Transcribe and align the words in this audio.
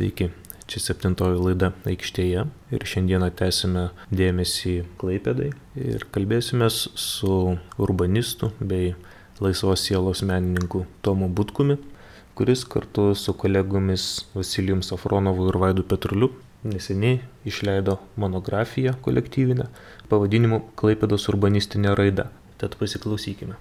Sveiki, 0.00 0.30
čia 0.64 0.80
septintoji 0.80 1.36
laida 1.44 1.68
aikštėje 1.90 2.46
ir 2.72 2.84
šiandieną 2.88 3.26
tęsime 3.36 3.82
dėmesį 4.16 4.72
Klaipėdai 4.96 5.50
ir 5.76 6.06
kalbėsime 6.16 6.70
su 6.72 7.34
urbanistu 7.76 8.48
bei 8.64 8.94
laisvos 9.44 9.84
sielos 9.84 10.24
menininku 10.24 10.86
Tomu 11.04 11.28
Butkumi, 11.28 11.76
kuris 12.32 12.64
kartu 12.64 13.10
su 13.12 13.36
kolegomis 13.44 14.08
Vasilijum 14.32 14.80
Safronovu 14.80 15.52
ir 15.52 15.60
Vaidu 15.66 15.84
Petruliu 15.84 16.32
neseniai 16.64 17.20
išleido 17.44 18.00
monografiją 18.16 18.96
kolektyvinę 19.04 19.68
pavadinimu 20.08 20.64
Klaipėdos 20.80 21.28
urbanistinė 21.28 21.92
raida. 21.92 22.30
Tad 22.56 22.80
pasiklausykime 22.80 23.60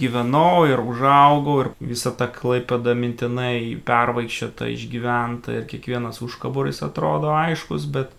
gyvenau 0.00 0.64
ir 0.68 0.80
užaugau 0.82 1.56
ir 1.64 1.72
visą 1.92 2.12
tą 2.16 2.30
klaipėdą 2.32 2.94
mintinai 2.98 3.76
pervaikščiota, 3.86 4.70
išgyventa 4.74 5.58
ir 5.58 5.66
kiekvienas 5.70 6.22
užkaboris 6.24 6.82
atrodo 6.86 7.34
aiškus, 7.36 7.86
bet 7.92 8.16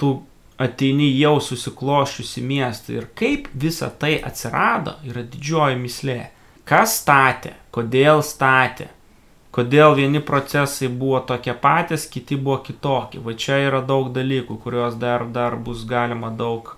tu 0.00 0.18
ateini 0.60 1.08
jau 1.16 1.38
susikloščiusi 1.40 2.44
miestą 2.44 2.98
ir 2.98 3.08
kaip 3.16 3.48
visa 3.64 3.88
tai 3.90 4.18
atsirado 4.30 4.98
yra 5.08 5.24
didžioji 5.24 5.80
mislė. 5.80 6.20
Kas 6.68 6.98
statė, 7.00 7.54
kodėl 7.74 8.20
statė, 8.22 8.90
kodėl 9.56 9.96
vieni 9.98 10.20
procesai 10.22 10.90
buvo 10.92 11.22
tokie 11.26 11.56
patys, 11.64 12.06
kiti 12.06 12.36
buvo 12.36 12.60
kitokie. 12.66 13.22
Va 13.24 13.34
čia 13.34 13.58
yra 13.66 13.80
daug 13.82 14.12
dalykų, 14.14 14.60
kuriuos 14.62 15.00
dar, 15.00 15.26
dar 15.32 15.56
bus 15.56 15.82
galima 15.88 16.30
daug, 16.30 16.76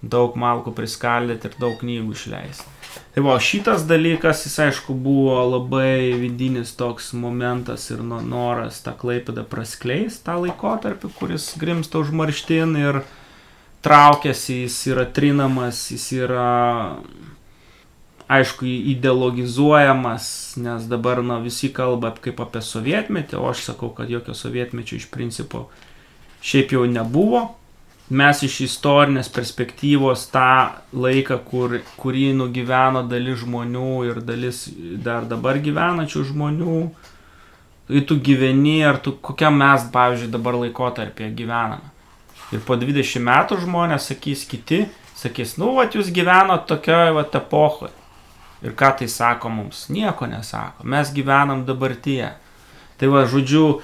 daug 0.00 0.38
malkų 0.38 0.72
priskaldyti 0.78 1.50
ir 1.50 1.58
daug 1.60 1.76
knygų 1.82 2.16
išleisti. 2.16 2.77
Tai 3.18 3.24
va, 3.26 3.34
šitas 3.42 3.82
dalykas, 3.82 4.44
jis 4.46 4.52
aišku 4.62 4.94
buvo 4.94 5.40
labai 5.42 6.12
vidinis 6.20 6.70
toks 6.78 7.08
momentas 7.18 7.88
ir 7.90 8.04
noras 8.06 8.76
tą 8.84 8.92
klaipėdą 8.94 9.42
praskleis 9.42 10.20
tą 10.22 10.36
laikotarpį, 10.44 11.10
kuris 11.18 11.48
grimsta 11.58 11.98
užmarštin 11.98 12.76
ir 12.78 13.00
traukiasi, 13.82 14.60
jis 14.68 14.76
yra 14.92 15.08
trinamas, 15.18 15.80
jis 15.90 16.06
yra, 16.14 16.46
aišku, 18.38 18.70
ideologizuojamas, 18.94 20.30
nes 20.62 20.86
dabar 20.86 21.18
na, 21.26 21.42
visi 21.42 21.72
kalba 21.74 22.14
kaip 22.22 22.38
apie 22.46 22.62
sovietmetį, 22.62 23.40
o 23.42 23.50
aš 23.50 23.66
sakau, 23.72 23.90
kad 23.98 24.14
jokio 24.14 24.38
sovietmečio 24.38 25.02
iš 25.02 25.10
principo 25.10 25.66
šiaip 26.38 26.78
jau 26.78 26.86
nebuvo 26.86 27.48
mes 28.08 28.40
iš 28.46 28.60
istorinės 28.64 29.28
perspektyvos 29.32 30.28
tą 30.32 30.78
laiką, 30.96 31.38
kur, 31.48 31.78
kurį 32.00 32.30
nugyveno 32.38 33.04
dalis 33.08 33.42
žmonių 33.42 33.90
ir 34.08 34.22
dalis 34.24 34.64
dar 35.04 35.28
dabar 35.28 35.60
gyvenančių 35.60 36.24
žmonių, 36.30 36.78
kai 37.88 38.02
tu 38.08 38.16
gyveni, 38.24 38.80
ar 38.84 39.00
tu 39.04 39.12
kokiam 39.12 39.60
mes, 39.60 39.84
pavyzdžiui, 39.92 40.32
dabar 40.32 40.56
laikotarpėje 40.62 41.34
gyvename. 41.36 41.92
Ir 42.52 42.64
po 42.64 42.78
20 42.80 43.20
metų 43.28 43.60
žmonės 43.64 44.08
sakys 44.08 44.46
kiti, 44.48 44.86
sakys, 45.18 45.58
nu, 45.60 45.74
va, 45.76 45.84
jūs 45.92 46.08
gyvenot 46.14 46.64
tokioje, 46.68 47.12
va, 47.16 47.26
epochoje. 47.40 47.92
Ir 48.64 48.72
ką 48.74 48.90
tai 48.98 49.06
sako 49.12 49.52
mums? 49.54 49.84
Nieko 49.92 50.26
nesako. 50.26 50.86
Mes 50.88 51.12
gyvenam 51.14 51.62
dabartyje. 51.68 52.32
Tai 52.98 53.10
va, 53.12 53.22
žodžiu, 53.30 53.78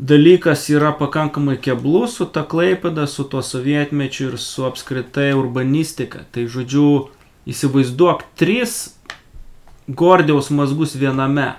dalykas 0.00 0.70
yra 0.72 0.92
pakankamai 0.96 1.58
keblus 1.60 2.16
su 2.16 2.26
ta 2.32 2.42
klaipėda, 2.48 3.04
su 3.06 3.26
tuo 3.28 3.42
sovietmečiu 3.44 4.30
ir 4.30 4.38
su 4.40 4.64
apskritai 4.64 5.34
urbanistika. 5.36 6.24
Tai 6.32 6.46
žodžiu, 6.48 7.10
įsivaizduok 7.50 8.24
tris 8.40 8.94
Gordiaus 9.88 10.48
mazgus 10.54 10.94
viename. 10.96 11.52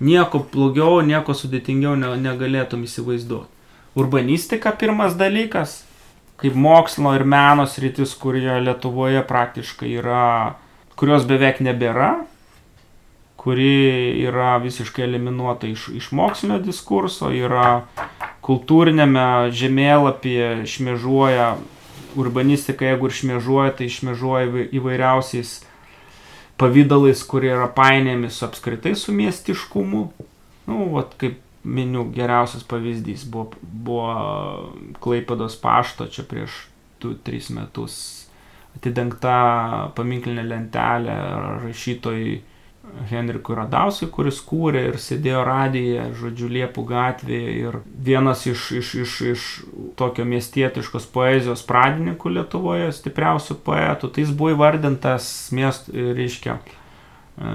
Nieko 0.00 0.40
blogiau, 0.52 1.02
nieko 1.02 1.34
sudėtingiau 1.34 1.94
ne, 1.98 2.10
negalėtum 2.22 2.82
įsivaizduoti. 2.86 3.54
Urbanistika 3.98 4.70
pirmas 4.78 5.16
dalykas, 5.18 5.80
kaip 6.38 6.54
mokslo 6.54 7.14
ir 7.18 7.24
menos 7.26 7.78
rytis, 7.82 8.12
kurioje 8.18 8.60
Lietuvoje 8.62 9.24
praktiškai 9.26 9.90
yra, 9.98 10.26
kurios 10.98 11.26
beveik 11.26 11.58
nebėra, 11.66 12.12
kuri 13.48 14.20
yra 14.28 14.58
visiškai 14.60 15.06
eliminuota 15.06 15.66
iš, 15.66 15.86
iš 15.96 16.10
mokslinio 16.12 16.58
diskurso, 16.60 17.30
yra 17.32 17.86
kultūrinėme 18.44 19.22
žemėlapyje 19.56 20.66
šmėžuoja 20.68 21.46
urbanistika, 22.20 22.90
jeigu 22.90 23.08
ir 23.08 23.14
šmėžuoja, 23.16 23.70
tai 23.78 23.88
šmėžuoja 23.94 24.66
įvairiausiais 24.76 25.52
pavydalais, 26.60 27.22
kurie 27.24 27.54
yra 27.54 27.70
painėjami 27.72 28.28
su 28.36 28.44
apskritai 28.44 28.92
su 28.92 29.16
miestiškumu. 29.16 30.02
Nu, 30.68 30.82
vat 30.92 31.16
kaip 31.16 31.40
miniu, 31.64 32.04
geriausias 32.12 32.68
pavyzdys 32.68 33.24
buvo, 33.32 33.56
buvo 33.64 34.12
Klaipados 35.00 35.56
pašto 35.64 36.10
čia 36.12 36.28
prieš 36.28 36.66
2-3 37.00 37.56
metus 37.56 37.96
atidengta 38.76 39.40
paminklinė 39.96 40.44
lentelė 40.52 41.16
rašytojai 41.64 42.36
Henrikui 43.08 43.56
Radauskui, 43.56 44.08
kuris 44.12 44.38
kūrė 44.44 44.84
ir 44.90 44.98
sėdėjo 45.00 45.42
radijoje, 45.46 46.06
žodžiu, 46.18 46.48
Liepų 46.56 46.84
gatvėje. 46.88 47.52
Ir 47.62 47.78
vienas 48.08 48.44
iš, 48.48 48.64
iš, 48.80 48.94
iš, 49.04 49.14
iš 49.32 49.46
tokio 49.98 50.26
miestietiškos 50.28 51.08
poezijos 51.12 51.64
pradininkų 51.68 52.34
Lietuvoje, 52.36 52.90
stipriausių 52.96 53.58
poetų, 53.66 54.12
tai 54.12 54.26
jis 54.26 54.34
buvo 54.34 54.54
įvardintas 54.56 55.30
miest, 55.56 55.88
reiškia, 55.92 56.58
e, 56.58 57.54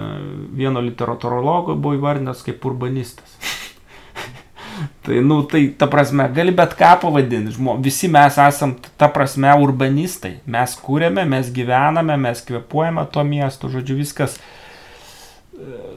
vieno 0.64 0.84
literatūrologo 0.86 1.78
buvo 1.78 2.00
įvardintas 2.00 2.42
kaip 2.48 2.66
urbanistas. 2.70 3.38
tai, 5.06 5.20
nu, 5.26 5.42
tai, 5.50 5.68
ta 5.78 5.88
prasme, 5.92 6.28
gali 6.34 6.56
bet 6.56 6.74
ką 6.80 6.96
pavadinti. 7.04 7.56
Visi 7.86 8.10
mes 8.12 8.40
esam, 8.48 8.78
ta 8.98 9.12
prasme, 9.14 9.54
urbanistai. 9.68 10.40
Mes 10.50 10.76
kūrėme, 10.82 11.28
mes 11.30 11.54
gyvename, 11.54 12.18
mes 12.28 12.44
kvepuojame 12.48 13.06
tuo 13.14 13.28
miestu, 13.28 13.72
žodžiu, 13.74 14.02
viskas 14.02 14.40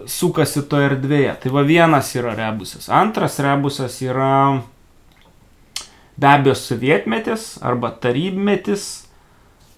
sukasi 0.06 0.62
to 0.68 0.80
erdvėje. 0.84 1.34
Tai 1.42 1.52
va 1.54 1.64
vienas 1.66 2.12
yra 2.18 2.34
rebusas. 2.36 2.88
Antras 2.92 3.38
rebusas 3.42 3.98
yra 4.04 4.62
be 6.16 6.28
abejo 6.28 6.54
sovietmetis 6.54 7.56
arba 7.64 7.90
tarybmetis, 7.90 9.06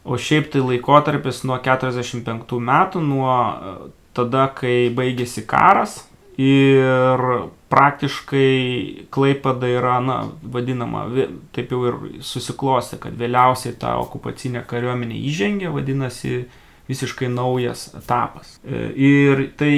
o 0.05 0.19
šiaip 0.19 0.53
tai 0.53 0.63
laikotarpis 0.65 1.43
nuo 1.45 1.59
45 1.63 2.61
metų, 2.65 3.03
nuo 3.05 3.33
e, 3.33 3.73
tada, 4.17 4.47
kai 4.55 4.89
baigėsi 4.95 5.45
karas 5.47 5.99
ir 6.39 7.25
praktiškai 7.69 9.09
Klaipada 9.13 9.69
yra, 9.69 9.99
na, 10.01 10.21
vadinama, 10.43 11.05
taip 11.53 11.75
jau 11.75 11.83
ir 11.91 11.99
susiklosti, 12.25 13.01
kad 13.03 13.19
vėliausiai 13.19 13.75
ta 13.79 13.97
okupacinė 14.01 14.63
kariuomenė 14.71 15.19
įžengė, 15.29 15.69
vadinasi, 15.75 16.47
visiškai 16.89 17.29
naujas 17.29 17.89
etapas. 17.99 18.59
E, 18.65 18.93
ir 18.97 19.49
tai 19.61 19.75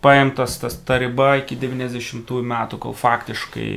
paimtas 0.00 0.58
tas 0.58 0.76
ta 0.86 0.98
riba 0.98 1.36
iki 1.40 1.56
90 1.58 2.42
metų, 2.52 2.78
kol 2.82 2.94
faktiškai 2.94 3.70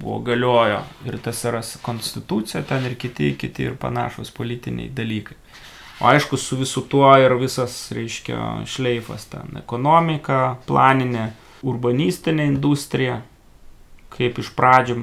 buvo 0.00 0.20
galiojo 0.24 0.82
ir 1.06 1.18
TSRS 1.24 1.82
konstitucija, 1.84 2.62
ten 2.68 2.86
ir 2.88 2.96
kiti, 3.00 3.34
kiti 3.40 3.68
ir 3.68 3.76
panašus 3.80 4.32
politiniai 4.36 4.88
dalykai. 4.94 5.36
O 6.00 6.06
aišku, 6.06 6.36
su 6.38 6.56
visu 6.56 6.84
tuo 6.86 7.10
ir 7.18 7.34
visas, 7.40 7.74
reiškia, 7.92 8.64
šleifas 8.70 9.26
ten- 9.32 9.56
ekonomika, 9.64 10.56
planinė, 10.66 11.32
urbanistinė 11.66 12.46
industrija, 12.46 13.22
kaip 14.14 14.38
iš 14.38 14.52
pradžių 14.54 14.96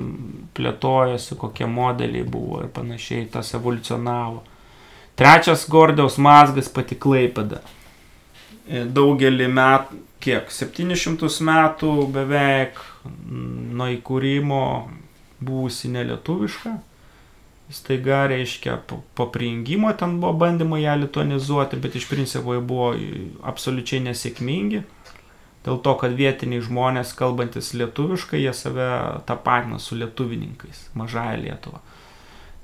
plėtojasi, 0.56 1.36
kokie 1.38 1.68
modeliai 1.68 2.24
buvo 2.24 2.64
ir 2.64 2.70
panašiai, 2.70 3.30
tas 3.32 3.54
evoliucionavo. 3.54 4.44
Trečias 5.16 5.64
Gordiaus 5.72 6.18
mazgas 6.20 6.68
pati 6.72 6.98
Klaipėda. 7.00 7.62
E, 8.68 8.84
daugelį 8.92 9.48
metų, 9.52 10.02
kiek, 10.24 10.50
700 10.52 11.40
metų 11.48 11.94
beveik 12.12 12.82
nuo 13.06 13.88
įkūrimo 13.94 14.66
buvusi 15.46 15.92
nelietuviška. 15.94 16.76
Staiga 17.74 18.26
reiškia, 18.30 18.76
po 18.88 19.26
prijungimo 19.34 19.90
ten 19.98 20.20
buvo 20.22 20.36
bandymai 20.44 20.84
ją 20.84 21.00
lituanizuoti, 21.02 21.80
bet 21.82 21.96
iš 21.98 22.06
principo 22.12 22.54
jie 22.54 22.62
buvo 22.62 22.92
absoliučiai 23.50 24.04
nesėkmingi. 24.06 24.84
Dėl 25.66 25.80
to, 25.82 25.96
kad 25.98 26.14
vietiniai 26.14 26.62
žmonės, 26.62 27.16
kalbantis 27.18 27.72
lietuviškai, 27.74 28.38
jie 28.44 28.54
save 28.54 28.86
tapatina 29.26 29.80
su 29.82 29.98
lietuvininkais, 29.98 30.92
mažąją 30.94 31.40
Lietuvą. 31.42 31.80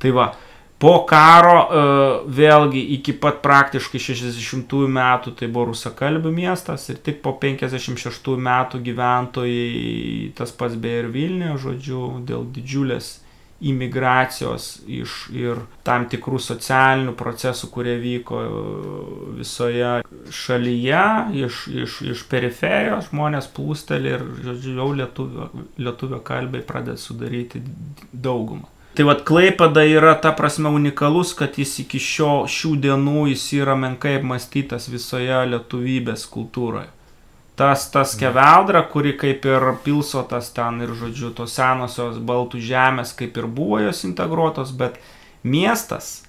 Tai 0.01 0.11
va, 0.13 0.27
Po 0.81 0.93
karo 1.05 1.57
e, 1.61 1.81
vėlgi 2.33 2.81
iki 2.95 3.13
pat 3.21 3.43
praktiškai 3.43 3.99
60 4.01 4.71
metų 4.89 5.35
tai 5.37 5.49
buvo 5.53 5.69
rusakalbių 5.71 6.31
miestas 6.33 6.87
ir 6.89 6.97
tik 7.05 7.19
po 7.21 7.35
56 7.41 8.31
metų 8.47 8.81
gyventojai, 8.87 10.31
tas 10.37 10.53
pats 10.57 10.79
beje 10.81 11.03
ir 11.03 11.11
Vilniuje, 11.13 11.59
žodžiu, 11.67 12.01
dėl 12.25 12.47
didžiulės 12.55 13.19
imigracijos 13.61 14.81
iš 14.89 15.27
ir 15.37 15.61
tam 15.85 16.07
tikrų 16.09 16.39
socialinių 16.41 17.13
procesų, 17.17 17.69
kurie 17.75 17.93
vyko 18.01 18.41
visoje 19.37 19.93
šalyje, 20.33 21.05
iš, 21.45 21.61
iš, 21.83 22.01
iš 22.15 22.25
periferijos 22.31 23.11
žmonės 23.11 23.53
plūsteli 23.53 24.15
ir, 24.15 24.25
žodžiu, 24.49 24.77
jau 24.81 24.91
lietuvio, 24.97 25.51
lietuvio 25.77 26.25
kalbai 26.25 26.65
pradeda 26.65 26.97
sudaryti 26.97 27.61
daugumą. 28.11 28.65
Tai 28.93 29.05
vad 29.07 29.23
Klaipada 29.23 29.85
yra 29.87 30.15
ta 30.19 30.33
prasme 30.35 30.69
unikalus, 30.69 31.31
kad 31.33 31.55
jis 31.55 31.77
iki 31.85 31.99
šio, 31.99 32.31
šių 32.51 32.73
dienų 32.83 33.29
jis 33.29 33.45
yra 33.61 33.77
menkai 33.79 34.17
apmastytas 34.17 34.89
visoje 34.91 35.37
lietuvybės 35.53 36.25
kultūroje. 36.33 36.89
Tas, 37.55 37.85
tas 37.93 38.17
keveldra, 38.19 38.81
kuri 38.91 39.13
kaip 39.21 39.47
ir 39.47 39.63
pilsotas 39.85 40.49
ten 40.51 40.83
ir, 40.83 40.91
žodžiu, 40.97 41.31
tos 41.37 41.55
senosios 41.55 42.19
baltų 42.19 42.59
žemės 42.59 43.15
kaip 43.15 43.39
ir 43.39 43.47
buvo 43.47 43.79
jos 43.79 44.03
integruotos, 44.07 44.75
bet 44.75 44.99
miestas, 45.43 46.25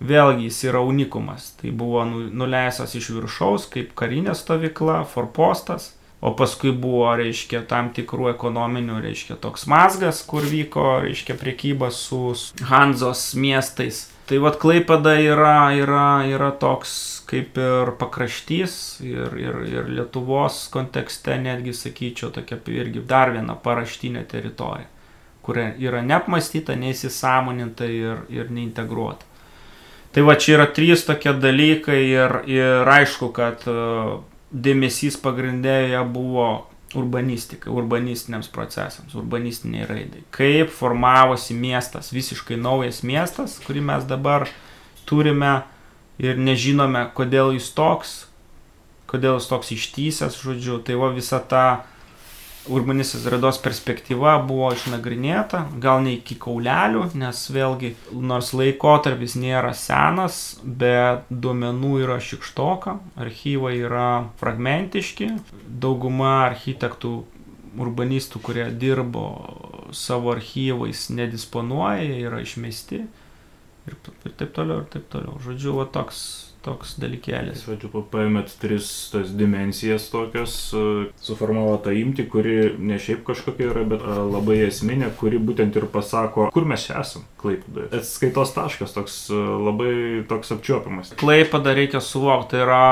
vėlgi 0.00 0.48
jis 0.48 0.62
yra 0.70 0.80
unikumas. 0.80 1.50
Tai 1.60 1.74
buvo 1.76 2.06
nu, 2.08 2.24
nuleistas 2.40 2.96
iš 2.96 3.10
viršaus 3.18 3.68
kaip 3.74 3.92
karinė 3.98 4.32
stovykla, 4.38 5.02
forpostas 5.12 5.90
O 6.20 6.32
paskui 6.34 6.72
buvo, 6.74 7.12
reiškia, 7.14 7.60
tam 7.70 7.92
tikrų 7.94 8.32
ekonominių, 8.32 8.96
reiškia, 9.04 9.36
toks 9.38 9.68
mazgas, 9.70 10.24
kur 10.26 10.42
vyko, 10.42 10.98
reiškia, 11.04 11.36
priekyba 11.38 11.92
su 11.94 12.32
Hanzos 12.66 13.36
miestais. 13.38 14.08
Tai 14.26 14.40
vad 14.42 14.58
Klaipada 14.60 15.14
yra, 15.22 15.70
yra, 15.78 16.26
yra 16.26 16.50
toks 16.58 17.22
kaip 17.30 17.56
ir 17.56 17.94
pakraštys 18.00 18.74
ir, 19.06 19.36
ir, 19.40 19.60
ir 19.70 19.86
Lietuvos 19.88 20.66
kontekste 20.74 21.38
netgi 21.40 21.72
sakyčiau 21.72 22.32
tokia 22.34 22.58
irgi 22.74 23.00
dar 23.08 23.32
viena 23.32 23.54
paraštinė 23.54 24.26
teritorija, 24.28 24.90
kuri 25.46 25.70
yra 25.86 26.02
neapmastyta, 26.04 26.76
neįsisamoninta 26.76 27.88
ir, 27.88 28.26
ir 28.28 28.50
neintegruota. 28.52 29.24
Tai 30.12 30.26
va 30.26 30.34
čia 30.40 30.58
yra 30.58 30.66
trys 30.76 31.06
tokie 31.06 31.32
dalykai 31.36 32.02
ir, 32.10 32.36
ir 32.50 32.92
aišku, 32.98 33.30
kad 33.36 33.64
dėmesys 34.52 35.18
pagrindėje 35.20 36.00
buvo 36.12 36.48
urbanistikai, 36.96 37.68
urbanistiniams 37.72 38.48
procesams, 38.48 39.16
urbanistiniai 39.18 39.86
raidai. 39.88 40.22
Kaip 40.32 40.72
formavosi 40.72 41.56
miestas, 41.56 42.12
visiškai 42.16 42.56
naujas 42.56 43.02
miestas, 43.04 43.58
kurį 43.66 43.84
mes 43.90 44.06
dabar 44.08 44.48
turime 45.08 45.60
ir 46.20 46.40
nežinome, 46.40 47.04
kodėl 47.16 47.52
jis 47.58 47.68
toks, 47.76 48.16
kodėl 49.08 49.36
jis 49.36 49.50
toks 49.50 49.72
ištysęs, 49.76 50.40
žodžiu, 50.40 50.80
tai 50.84 50.96
va 51.00 51.12
visa 51.12 51.40
ta 51.44 51.84
urbanistinės 52.72 53.26
raidos 53.32 53.58
perspektyva 53.62 54.36
buvo 54.46 54.70
išnagrinėta, 54.74 55.64
gal 55.82 56.02
ne 56.04 56.16
iki 56.18 56.36
kaulelių, 56.40 57.06
nes 57.18 57.40
vėlgi, 57.54 57.94
nors 58.12 58.52
laikotarpis 58.56 59.36
nėra 59.40 59.72
senas, 59.76 60.58
bet 60.62 61.28
duomenų 61.30 61.94
yra 62.04 62.18
šikštoka, 62.22 62.98
archyvai 63.20 63.74
yra 63.80 64.08
fragmentiški, 64.40 65.32
dauguma 65.68 66.44
architektų, 66.48 67.14
urbanistų, 67.78 68.40
kurie 68.42 68.66
dirbo 68.74 69.24
savo 69.94 70.32
archyvais, 70.34 71.08
nedisponuoja, 71.14 72.02
jie 72.02 72.20
yra 72.26 72.42
išmesti 72.42 73.02
ir, 73.88 73.96
ir 74.26 74.34
taip 74.40 74.52
toliau, 74.56 74.82
ir 74.82 74.90
taip 74.92 75.08
toliau. 75.12 75.38
Žodžiu, 75.44 75.76
va 75.78 75.86
toks 75.92 76.22
toks 76.68 76.96
dalykėlis. 77.00 77.64
Žodžiu, 77.66 77.90
paėmėt 78.12 78.52
tris 78.62 78.88
tas 79.12 79.32
dimensijas 79.36 80.08
tokias, 80.12 80.54
e, 80.76 81.08
suformavo 81.24 81.76
tą 81.84 81.94
imtį, 81.96 82.28
kuri 82.32 82.56
ne 82.78 83.00
šiaip 83.02 83.24
kažkokia 83.28 83.72
yra, 83.72 83.84
bet 83.88 84.04
e, 84.04 84.16
labai 84.28 84.60
esminė, 84.68 85.10
kuri 85.18 85.40
būtent 85.42 85.76
ir 85.80 85.88
pasako, 85.92 86.50
kur 86.54 86.68
mes 86.68 86.88
čia 86.88 87.00
esam, 87.02 87.26
Klaipadoje. 87.38 87.90
Atskaitos 87.98 88.54
taškas 88.56 88.96
toks 88.96 89.20
e, 89.32 89.44
labai 89.68 89.92
toks 90.30 90.56
apčiuopiamas. 90.56 91.14
Klaipada 91.20 91.76
reikia 91.78 92.02
suvokti, 92.04 92.56
tai 92.56 92.64
yra 92.64 92.82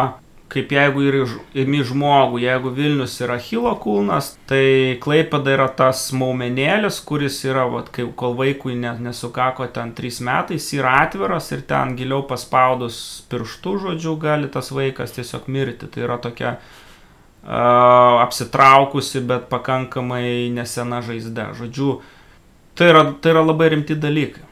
kaip 0.52 0.70
jeigu 0.70 1.02
ir 1.02 1.16
imi 1.58 1.80
žmogų, 1.86 2.38
jeigu 2.44 2.70
Vilnius 2.74 3.16
yra 3.24 3.36
Hilo 3.42 3.72
kulnas, 3.82 4.32
tai 4.46 4.96
Klaipada 5.02 5.56
yra 5.56 5.66
tas 5.74 6.04
maumenėlis, 6.14 7.00
kuris 7.06 7.40
yra, 7.48 7.66
vat, 7.72 7.90
kai, 7.94 8.06
kol 8.18 8.36
vaikui 8.38 8.76
ne, 8.78 8.94
nesukako 9.08 9.66
ten 9.74 9.92
3 9.98 10.22
metai, 10.28 10.60
jis 10.60 10.70
yra 10.78 10.94
atviras 11.02 11.50
ir 11.56 11.66
ten 11.66 11.96
giliau 11.98 12.22
paspaudus 12.30 12.98
pirštų 13.30 13.76
žodžių 13.86 14.16
gali 14.22 14.50
tas 14.52 14.70
vaikas 14.74 15.16
tiesiog 15.18 15.50
mirti. 15.50 15.90
Tai 15.90 16.06
yra 16.06 16.20
tokia 16.22 16.56
uh, 16.56 18.22
apsitraukusi, 18.22 19.24
bet 19.26 19.50
pakankamai 19.50 20.52
nesena 20.54 21.02
žaizda. 21.02 21.50
Žodžiu, 21.58 22.00
tai 22.78 22.92
yra, 22.94 23.08
tai 23.18 23.34
yra 23.34 23.42
labai 23.50 23.74
rimti 23.74 23.98
dalykai 23.98 24.46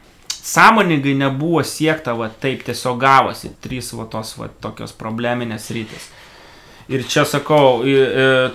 sąmoningai 0.44 1.14
nebuvo 1.17 1.62
siekta, 1.64 2.12
va 2.19 2.29
taip 2.29 2.67
tiesiog 2.67 3.00
gavosi, 3.00 3.55
trys 3.64 3.94
va 3.96 4.05
tos 4.12 4.35
va 4.37 4.50
tokios 4.61 4.93
probleminės 4.93 5.70
rytis. 5.73 6.11
Ir 6.93 7.06
čia 7.08 7.23
sakau, 7.25 7.81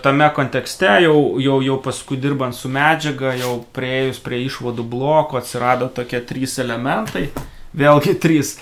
tame 0.05 0.27
kontekste 0.37 0.91
jau, 1.01 1.39
jau, 1.41 1.55
jau 1.65 1.79
paskui 1.81 2.19
dirbant 2.21 2.53
su 2.53 2.69
medžiaga, 2.69 3.31
jau 3.39 3.55
prieėjus 3.73 4.19
prie 4.21 4.43
išvadų 4.45 4.85
bloko 4.85 5.39
atsirado 5.39 5.87
tokie 5.89 6.21
trys 6.29 6.59
elementai, 6.61 7.31
vėlgi 7.73 8.13
trys, 8.21 8.53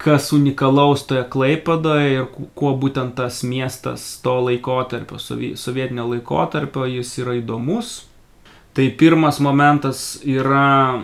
kas 0.00 0.32
unikalaus 0.34 1.04
toje 1.06 1.22
Klaipadoje 1.30 2.10
ir 2.16 2.26
kuo 2.58 2.74
būtent 2.82 3.14
tas 3.20 3.44
miestas 3.46 4.16
to 4.24 4.34
laikotarpio, 4.48 5.22
sovietinio 5.22 6.08
laikotarpio, 6.10 6.88
jis 6.90 7.14
yra 7.22 7.38
įdomus. 7.38 8.08
Tai 8.74 8.86
pirmas 8.98 9.38
momentas 9.42 10.18
yra 10.26 11.02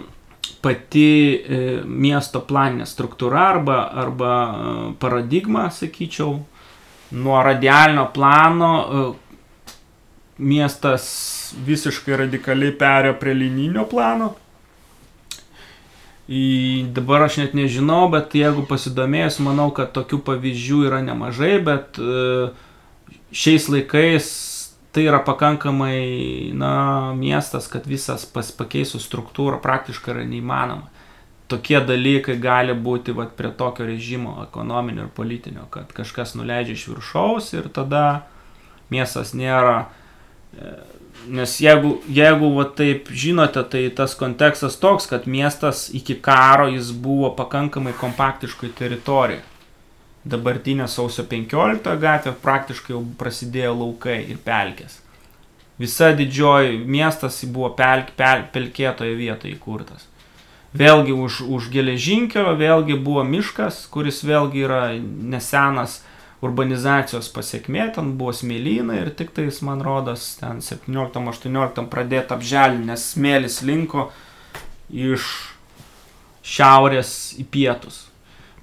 pati 0.63 1.09
e, 1.37 1.61
miesto 1.85 2.43
planinė 2.45 2.87
struktūra 2.89 3.49
arba, 3.55 3.79
arba 4.03 4.33
e, 4.33 4.73
paradigma, 5.03 5.69
sakyčiau, 5.73 6.41
nuo 7.17 7.37
radialinio 7.47 8.09
plano 8.15 8.71
e, 8.83 9.05
miestas 10.39 11.07
visiškai 11.67 12.19
radikaliai 12.25 12.75
perėjo 12.77 13.17
prie 13.21 13.37
lininio 13.37 13.87
plano. 13.89 14.35
Į, 16.27 16.91
dabar 16.91 17.29
aš 17.29 17.39
net 17.45 17.55
nežinau, 17.55 18.09
bet 18.11 18.35
jeigu 18.35 18.65
pasidomėjus, 18.67 19.39
manau, 19.47 19.71
kad 19.75 19.93
tokių 19.95 20.19
pavyzdžių 20.27 20.81
yra 20.89 20.99
nemažai, 21.07 21.53
bet 21.63 22.01
šiais 23.31 23.69
laikais 23.71 24.27
tai 24.97 25.05
yra 25.05 25.19
pakankamai, 25.21 26.53
na, 26.57 27.13
miestas, 27.13 27.67
kad 27.69 27.85
visas 27.85 28.23
pakeisų 28.33 28.97
struktūrą 29.05 29.59
praktiškai 29.61 30.15
yra 30.15 30.23
neįmanoma. 30.25 30.89
Tokie 31.53 31.77
dalykai 31.85 32.39
gali 32.41 32.73
būti 32.73 33.13
vat, 33.13 33.35
prie 33.37 33.51
tokio 33.53 33.85
režimo 33.85 34.39
ekonominio 34.47 35.05
ir 35.05 35.11
politinio, 35.13 35.67
kad 35.71 35.93
kažkas 35.93 36.33
nuleidžia 36.39 36.79
iš 36.79 36.87
viršaus 36.95 37.51
ir 37.59 37.69
tada 37.77 38.07
miestas 38.89 39.35
nėra. 39.37 39.91
E, 40.57 40.73
nes 41.29 41.59
jeigu, 41.61 41.99
jeigu 42.09 42.49
va, 42.57 42.65
taip 42.81 43.13
žinote, 43.13 43.67
tai 43.69 43.85
tas 44.01 44.17
kontekstas 44.17 44.81
toks, 44.81 45.11
kad 45.13 45.29
miestas 45.29 45.91
iki 45.93 46.17
karo 46.25 46.71
jis 46.73 46.89
buvo 47.05 47.35
pakankamai 47.37 47.93
kompaktiškai 48.01 48.73
teritorija 48.81 49.45
dabartinė 50.27 50.89
sausio 50.91 51.25
15 51.31 51.97
gatvė 52.03 52.35
praktiškai 52.43 52.95
jau 52.95 53.03
prasidėjo 53.19 53.75
laukai 53.79 54.19
ir 54.27 54.41
pelkės. 54.43 55.01
Visa 55.79 56.11
didžioji 56.17 56.79
miestas 56.89 57.43
buvo 57.53 57.71
pelk, 57.77 58.15
pel, 58.17 58.47
pelkėtoje 58.53 59.17
vietoje 59.19 59.55
įkurtas. 59.55 60.07
Vėlgi 60.77 61.13
už, 61.13 61.43
už 61.57 61.69
geležinkelio, 61.73 62.57
vėlgi 62.59 62.97
buvo 63.01 63.23
miškas, 63.25 63.85
kuris 63.93 64.23
vėlgi 64.27 64.65
yra 64.65 64.81
nesenas 64.97 66.01
urbanizacijos 66.45 67.29
pasiekmė, 67.33 67.87
ten 67.97 68.13
buvo 68.21 68.35
smėlynai 68.37 68.99
ir 69.05 69.13
tik 69.17 69.33
tais, 69.37 69.61
man 69.65 69.81
rodos, 69.85 70.35
ten 70.41 70.61
17-18 70.65 71.87
pradėta 71.93 72.37
apželinti, 72.37 72.89
nes 72.91 73.07
smėlis 73.15 73.63
linko 73.65 74.11
iš 74.93 75.31
šiaurės 76.47 77.15
į 77.41 77.49
pietus. 77.53 78.05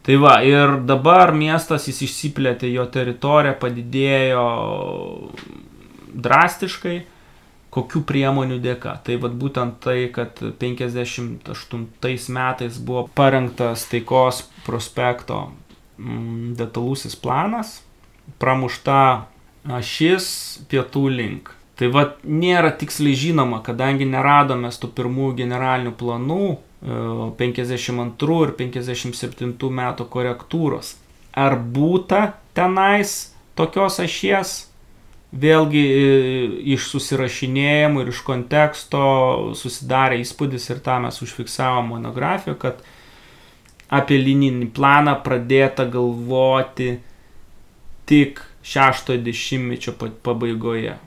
Tai 0.03 0.15
va, 0.19 0.33
ir 0.43 0.81
dabar 0.83 1.31
miestas 1.31 1.87
jis 1.87 2.01
išsiplėtė, 2.03 2.67
jo 2.73 2.83
teritorija 2.91 3.55
padidėjo 3.55 4.43
drastiškai, 6.25 6.97
kokių 7.73 8.03
priemonių 8.09 8.59
dėka. 8.61 8.97
Tai 9.05 9.15
vad 9.23 9.37
būtent 9.39 9.79
tai, 9.85 10.09
kad 10.13 10.43
58 10.59 12.35
metais 12.35 12.77
buvo 12.83 13.07
parengtas 13.15 13.87
taikos 13.89 14.43
prospekto 14.67 15.39
mm, 15.97 16.53
detalusis 16.59 17.15
planas, 17.15 17.79
pramušta 18.43 18.99
ašis 19.79 20.27
pietų 20.67 21.07
link. 21.15 21.55
Tai 21.79 21.89
vad 21.93 22.19
nėra 22.23 22.69
tiksliai 22.77 23.17
žinoma, 23.17 23.63
kadangi 23.65 24.05
neradome 24.05 24.69
tų 24.69 24.91
pirmųjų 24.93 25.37
generalinių 25.41 25.95
planų, 25.97 26.43
52 27.39 28.37
ir 28.45 28.53
57 28.59 29.71
metų 29.79 30.05
korektūros. 30.13 30.93
Ar 31.33 31.55
būta 31.57 32.33
tenais 32.53 33.33
tokios 33.57 33.97
ašies? 34.03 34.53
vėlgi 35.33 35.81
e, 35.81 36.01
iš 36.75 36.89
susirašinėjimų 36.93 38.03
ir 38.03 38.11
iš 38.11 38.21
konteksto 38.25 39.05
susidarė 39.57 40.19
įspūdis 40.21 40.69
ir 40.69 40.81
tą 40.85 40.99
mes 41.03 41.17
užfiksavom 41.25 41.89
monografiją, 41.95 42.55
kad 42.61 42.83
apie 43.93 44.19
lininį 44.21 44.69
planą 44.75 45.15
pradėta 45.25 45.87
galvoti 45.89 46.97
tik 48.09 48.43
šeštojo 48.63 49.23
dešimtmečio 49.25 49.95
pabaigoje. 49.97 50.97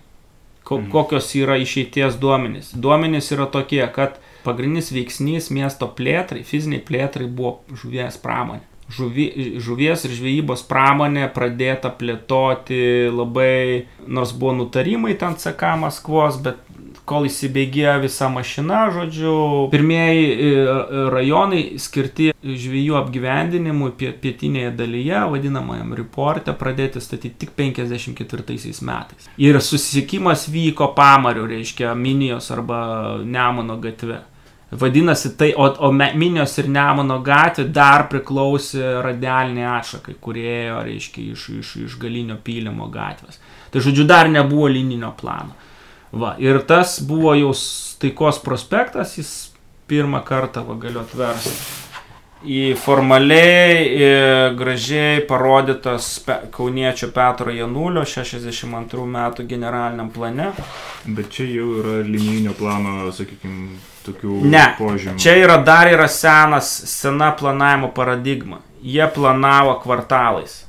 Mhm. 0.70 0.90
Kokios 0.90 1.34
yra 1.38 1.56
išeities 1.62 2.18
duomenys? 2.18 2.72
Duomenys 2.74 3.30
yra 3.32 3.46
tokie, 3.46 3.84
kad 3.94 4.18
pagrindinis 4.44 4.92
veiksnys 4.94 5.50
miesto 5.54 5.86
plėtrai, 5.86 6.42
fiziniai 6.44 6.82
plėtrai 6.82 7.28
buvo 7.30 7.60
žuvies 7.70 8.18
pramonė. 8.22 8.64
Žuvi, 8.86 9.58
žuvies 9.58 10.04
ir 10.06 10.12
žvejybos 10.14 10.62
pramonė 10.70 11.26
pradėta 11.34 11.90
plėtoti 11.90 13.10
labai, 13.10 13.86
nors 14.06 14.30
buvo 14.30 14.52
nutarimai 14.60 15.16
ten 15.18 15.34
CK 15.34 15.72
Maskvos, 15.82 16.38
bet 16.44 16.62
kol 17.06 17.26
įsibėgėjo 17.28 17.94
visa 18.02 18.28
mašina, 18.32 18.86
žodžiu, 18.94 19.34
pirmieji 19.72 20.26
e, 20.26 20.36
e, 20.36 21.02
rajonai 21.14 21.62
skirti 21.82 22.32
žvėjų 22.42 22.98
apgyvendinimui 22.98 23.92
pietinėje 23.98 24.72
dalyje, 24.78 25.22
vadinamajam 25.32 25.94
reporte, 25.98 26.54
pradėti 26.58 27.02
statyti 27.02 27.46
tik 27.46 27.54
54 27.58 28.74
metais. 28.86 29.28
Ir 29.38 29.60
susisiekimas 29.62 30.48
vyko 30.50 30.90
pamariu, 30.98 31.46
reiškia, 31.50 31.94
Minijos 31.94 32.50
arba 32.54 32.80
Nemono 33.22 33.78
gatve. 33.82 34.24
Vadinasi, 34.70 35.36
tai, 35.38 35.52
o, 35.54 35.68
o 35.78 35.92
Minijos 35.94 36.56
ir 36.58 36.66
Nemono 36.74 37.20
gatvė 37.22 37.68
dar 37.70 38.08
priklausė 38.10 38.96
radialiniai 39.04 39.68
atšakai, 39.76 40.16
kurie 40.20 40.48
ėjo, 40.64 40.80
reiškia, 40.88 41.26
iš, 41.36 41.44
iš, 41.60 41.70
iš 41.84 41.94
galinio 42.02 42.34
pylimo 42.42 42.88
gatvės. 42.90 43.38
Tai 43.70 43.82
žodžiu, 43.84 44.08
dar 44.10 44.26
nebuvo 44.32 44.66
lininio 44.72 45.12
plano. 45.20 45.54
Va, 46.10 46.34
ir 46.42 46.58
tas 46.66 46.98
buvo 47.06 47.36
jau 47.38 47.52
taikos 48.02 48.42
prospektas, 48.42 49.14
jis 49.20 49.32
pirmą 49.86 50.24
kartą, 50.26 50.64
va, 50.66 50.74
galiu 50.82 51.04
atversti, 51.04 51.54
į 52.46 52.74
formaliai 52.78 54.08
gražiai 54.56 55.22
parodytas 55.26 56.08
Kauniečio 56.54 57.10
Petro 57.14 57.54
Janulio 57.54 58.04
62 58.06 59.06
metų 59.16 59.46
generaliniam 59.50 60.10
plane. 60.14 60.52
Bet 61.06 61.32
čia 61.34 61.48
jau 61.50 61.72
yra 61.80 61.96
linijinio 62.06 62.54
plano, 62.58 63.10
sakykime, 63.14 63.80
tokių 64.06 64.42
ne, 64.46 64.66
požymių. 64.78 65.18
Čia 65.22 65.36
yra 65.42 65.58
dar 65.66 65.90
yra 65.90 66.08
senas, 66.10 66.70
sena 66.90 67.32
planavimo 67.38 67.90
paradigma. 67.96 68.62
Jie 68.86 69.06
planavo 69.14 69.78
kvartalais. 69.82 70.65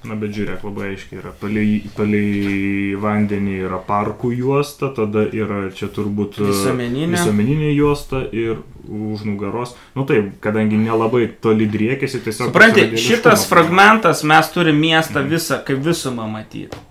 Na, 0.00 0.14
bet 0.16 0.32
žiūrėk, 0.32 0.62
labai 0.64 0.94
aiškiai 0.94 1.18
yra. 1.20 1.30
Palei, 1.36 1.82
palei 1.92 2.94
vandenį 2.96 3.56
yra 3.66 3.80
parkų 3.84 4.30
juosta, 4.32 4.88
tada 4.96 5.26
yra 5.28 5.66
čia 5.76 5.90
turbūt 5.92 6.38
e, 6.40 6.46
visuomeninė, 6.48 7.10
visuomeninė 7.18 7.72
juosta 7.74 8.22
ir 8.32 8.62
už 8.88 9.26
nugaros. 9.28 9.74
Nu 9.92 10.06
taip, 10.08 10.30
kadangi 10.40 10.78
nelabai 10.80 11.26
toli 11.44 11.66
driekėsi, 11.68 12.22
tiesiog... 12.24 12.48
Suprantate, 12.48 12.96
šitas 13.00 13.44
fragmentas 13.50 14.22
mes 14.24 14.48
turime 14.54 14.80
miestą 14.86 15.20
mhm. 15.20 15.34
visą, 15.34 15.58
kaip 15.68 15.84
visumą 15.84 16.30
matyti. 16.32 16.86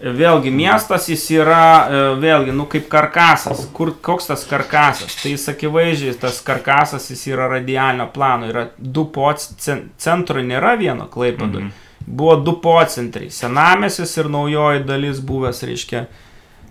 Vėlgi, 0.00 0.48
miestas 0.56 1.10
jis 1.12 1.26
yra, 1.36 1.60
e, 1.84 2.00
vėlgi, 2.22 2.56
nu 2.56 2.64
kaip 2.72 2.88
karkasas. 2.88 3.66
Kur, 3.76 3.92
koks 4.00 4.30
tas 4.30 4.46
karkasas? 4.48 5.20
Tai 5.20 5.34
jis 5.34 5.44
akivaizdžiai, 5.52 6.16
tas 6.24 6.40
karkasas 6.48 7.12
jis 7.12 7.26
yra 7.34 7.52
radialinio 7.52 8.08
plano. 8.16 8.48
Yra 8.48 8.70
du 8.80 9.04
pots, 9.12 9.52
centro 10.00 10.40
nėra 10.40 10.78
vieno 10.80 11.10
klaipadui. 11.12 11.68
Mhm 11.68 11.86
buvo 12.10 12.36
du 12.42 12.56
pocentriai. 12.62 13.30
Senamesis 13.30 14.16
ir 14.18 14.30
naujoji 14.32 14.84
dalis 14.88 15.20
buvęs, 15.26 15.62
reiškia, 15.68 16.04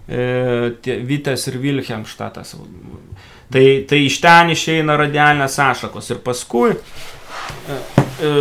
e, 0.07 0.99
Vitės 1.07 1.47
ir 1.51 1.59
Vilhelmštatas. 1.63 2.55
Tai, 3.49 3.65
tai 3.89 4.03
iš 4.05 4.19
ten 4.21 4.53
išeina 4.53 4.97
radialinės 4.99 5.57
ašakos. 5.63 6.11
Ir 6.13 6.21
paskui, 6.25 6.75
e, 6.75 7.79
e, 8.29 8.33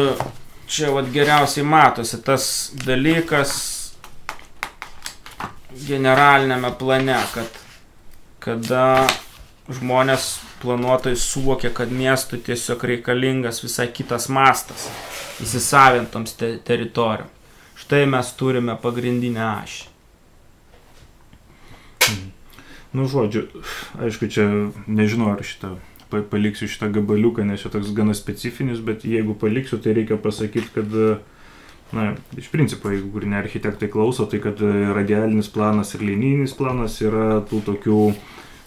čia 0.69 0.93
vat 0.93 1.09
geriausiai 1.15 1.65
matosi 1.65 2.21
tas 2.25 2.51
dalykas 2.85 3.55
generalinėme 5.89 6.75
plane, 6.79 7.17
kad 7.33 7.65
kada 8.43 9.07
žmonės 9.69 10.39
planuotojai 10.63 11.17
suvokia, 11.17 11.71
kad 11.75 11.93
miestui 11.93 12.41
tiesiog 12.45 12.85
reikalingas 12.93 13.63
visai 13.65 13.89
kitas 13.95 14.29
mastas 14.29 14.89
įsisavintoms 15.43 16.35
te 16.39 16.57
teritorijom. 16.65 17.31
Štai 17.79 18.07
mes 18.11 18.33
turime 18.35 18.75
pagrindinę 18.83 19.45
ašį. 19.45 19.87
Nu, 22.97 23.05
žodžiu, 23.07 23.45
aišku, 24.01 24.27
čia 24.33 24.49
nežinau, 24.89 25.35
ar 25.37 25.45
šitą 25.45 25.77
paliksiu 26.09 26.69
šitą 26.73 26.89
gabaliuką, 26.93 27.45
nes 27.45 27.61
čia 27.61 27.71
toks 27.73 27.93
gana 27.97 28.15
specifinis, 28.17 28.81
bet 28.81 29.05
jeigu 29.05 29.37
paliksiu, 29.37 29.77
tai 29.85 29.93
reikia 29.99 30.17
pasakyti, 30.17 30.71
kad, 30.73 30.95
na, 31.93 32.07
iš 32.41 32.49
principo, 32.49 32.89
jeigu 32.93 33.13
kur 33.13 33.27
ne 33.29 33.37
architektai 33.37 33.91
klauso, 33.93 34.25
tai 34.25 34.41
kad 34.41 34.61
radialinis 34.97 35.53
planas 35.53 35.93
ir 35.95 36.07
linijinis 36.09 36.57
planas 36.57 36.97
yra 37.05 37.43
tų 37.51 37.61
tokių, 37.69 38.01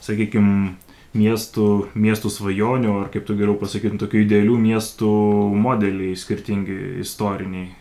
sakykime, 0.06 0.76
miestų, 1.18 1.68
miestų 1.96 2.32
svajonių, 2.32 2.96
ar 3.04 3.12
kaip 3.14 3.28
tu 3.28 3.36
geriau 3.40 3.58
pasakytum, 3.60 4.00
tokių 4.02 4.24
idealių 4.26 4.58
miestų 4.62 5.12
modeliai 5.60 6.16
skirtingi 6.20 6.78
istoriniai, 7.04 7.72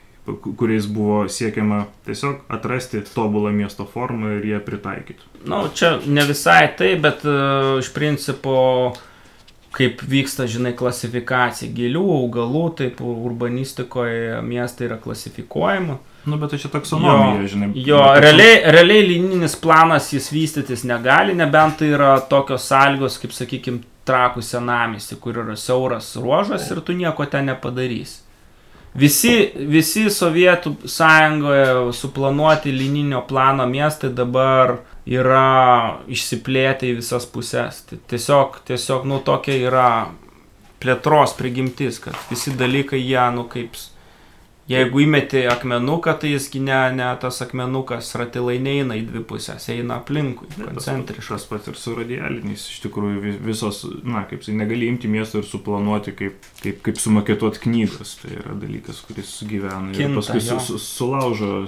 kuriais 0.58 0.88
buvo 0.90 1.22
siekiama 1.30 1.84
tiesiog 2.06 2.44
atrasti 2.52 3.02
tobulą 3.14 3.52
miesto 3.54 3.86
formą 3.88 4.36
ir 4.38 4.48
ją 4.54 4.64
pritaikyti. 4.66 5.30
Na, 5.44 5.62
nu, 5.62 5.70
čia 5.74 5.96
ne 6.06 6.26
visai 6.28 6.72
tai, 6.78 6.94
bet 7.00 7.24
uh, 7.26 7.78
iš 7.80 7.92
principo 7.94 8.58
kaip 9.74 10.02
vyksta, 10.02 10.48
žinai, 10.50 10.72
klasifikacija 10.78 11.70
gėlių, 11.74 12.02
augalų, 12.24 12.64
taip 12.80 13.02
urbanistikoje 13.06 14.40
miestai 14.46 14.88
yra 14.88 14.98
klasifikuojama. 15.02 16.00
Nu, 16.24 16.36
bet 16.36 16.52
tai 16.52 16.58
čia 16.60 16.68
taksonomija, 16.72 17.46
žinai. 17.48 17.70
Jo, 17.80 18.00
realiai, 18.20 18.58
realiai 18.74 19.06
linijinis 19.08 19.54
planas 19.56 20.10
jis 20.12 20.28
vystytis 20.32 20.84
negali, 20.84 21.32
nebent 21.36 21.78
tai 21.80 21.94
yra 21.94 22.16
tokios 22.28 22.66
sąlygos, 22.68 23.16
kaip 23.22 23.32
sakykime, 23.32 23.80
trakų 24.08 24.42
senamisi, 24.44 25.16
kur 25.20 25.38
yra 25.44 25.54
siauras 25.60 26.12
ruožas 26.18 26.66
ir 26.72 26.80
tu 26.84 26.96
nieko 26.96 27.24
ten 27.30 27.48
nepadarysi. 27.50 28.26
Visi, 28.98 29.34
visi 29.70 30.08
Sovietų 30.10 30.72
sąjungoje 30.90 31.92
suplanuoti 31.94 32.72
lininio 32.74 33.20
plano 33.28 33.62
miestai 33.70 34.10
dabar 34.10 34.80
yra 35.06 36.00
išsiplėtę 36.10 36.88
į 36.88 36.96
visas 36.98 37.28
puses. 37.30 37.84
Tai 37.86 38.00
tiesiog, 38.10 38.58
tiesiog, 38.66 39.06
nu, 39.06 39.20
tokia 39.22 39.54
yra 39.62 39.90
plėtros 40.82 41.36
prigimtis, 41.38 42.00
kad 42.02 42.18
visi 42.32 42.56
dalykai 42.58 42.98
jie, 42.98 43.22
nu, 43.36 43.46
kaip 43.52 43.78
Jeigu 44.70 45.00
įmeti 45.02 45.40
akmenuką, 45.50 46.12
tai 46.22 46.28
jiski 46.36 46.60
ne, 46.62 46.78
ne 46.94 47.08
tas 47.18 47.40
akmenukas 47.42 48.12
ratilai 48.20 48.60
neina 48.62 48.94
į 48.94 49.02
dvi 49.08 49.22
pusės, 49.26 49.66
eina 49.72 49.96
aplinkui, 49.98 50.46
koncentriškas. 50.54 51.42
Tas 51.42 51.48
pats 51.50 51.72
ir 51.72 51.78
su 51.80 51.94
radialiniais, 51.98 52.66
iš 52.70 52.78
tikrųjų 52.84 53.34
visos, 53.42 53.82
na, 54.06 54.22
kaip 54.30 54.44
sakai, 54.46 54.58
negali 54.60 54.86
imti 54.92 55.10
miesto 55.10 55.42
ir 55.42 55.48
suplanuoti, 55.50 56.14
kaip, 56.20 56.46
kaip, 56.62 56.78
kaip 56.86 57.02
sumaketuoti 57.02 57.64
knygas. 57.64 58.14
Tai 58.22 58.30
yra 58.36 58.54
dalykas, 58.62 59.02
kuris 59.08 59.32
gyvena 59.50 59.90
Kinta, 59.90 60.06
ir 60.06 60.18
paskui 60.20 60.44
su, 60.44 60.60
su, 60.68 60.78
sulaužo 60.84 61.64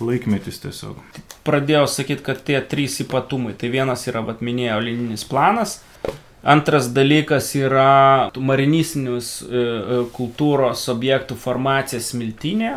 laikmetis 0.00 0.62
tiesiog. 0.64 1.02
Pradėjau 1.44 1.84
sakyti, 1.92 2.24
kad 2.24 2.40
tie 2.46 2.62
trys 2.64 3.02
ypatumai. 3.04 3.52
Tai 3.60 3.68
vienas 3.74 4.08
yra, 4.08 4.24
vad 4.24 4.40
minėjau, 4.44 4.80
lininis 4.88 5.28
planas, 5.28 5.82
Antras 6.46 6.92
dalykas 6.94 7.48
yra 7.58 8.30
marinistinius 8.38 9.30
e, 9.42 9.48
e, 9.50 9.96
kultūros 10.14 10.84
objektų 10.92 11.34
formacija 11.42 11.98
smiltinė. 11.98 12.76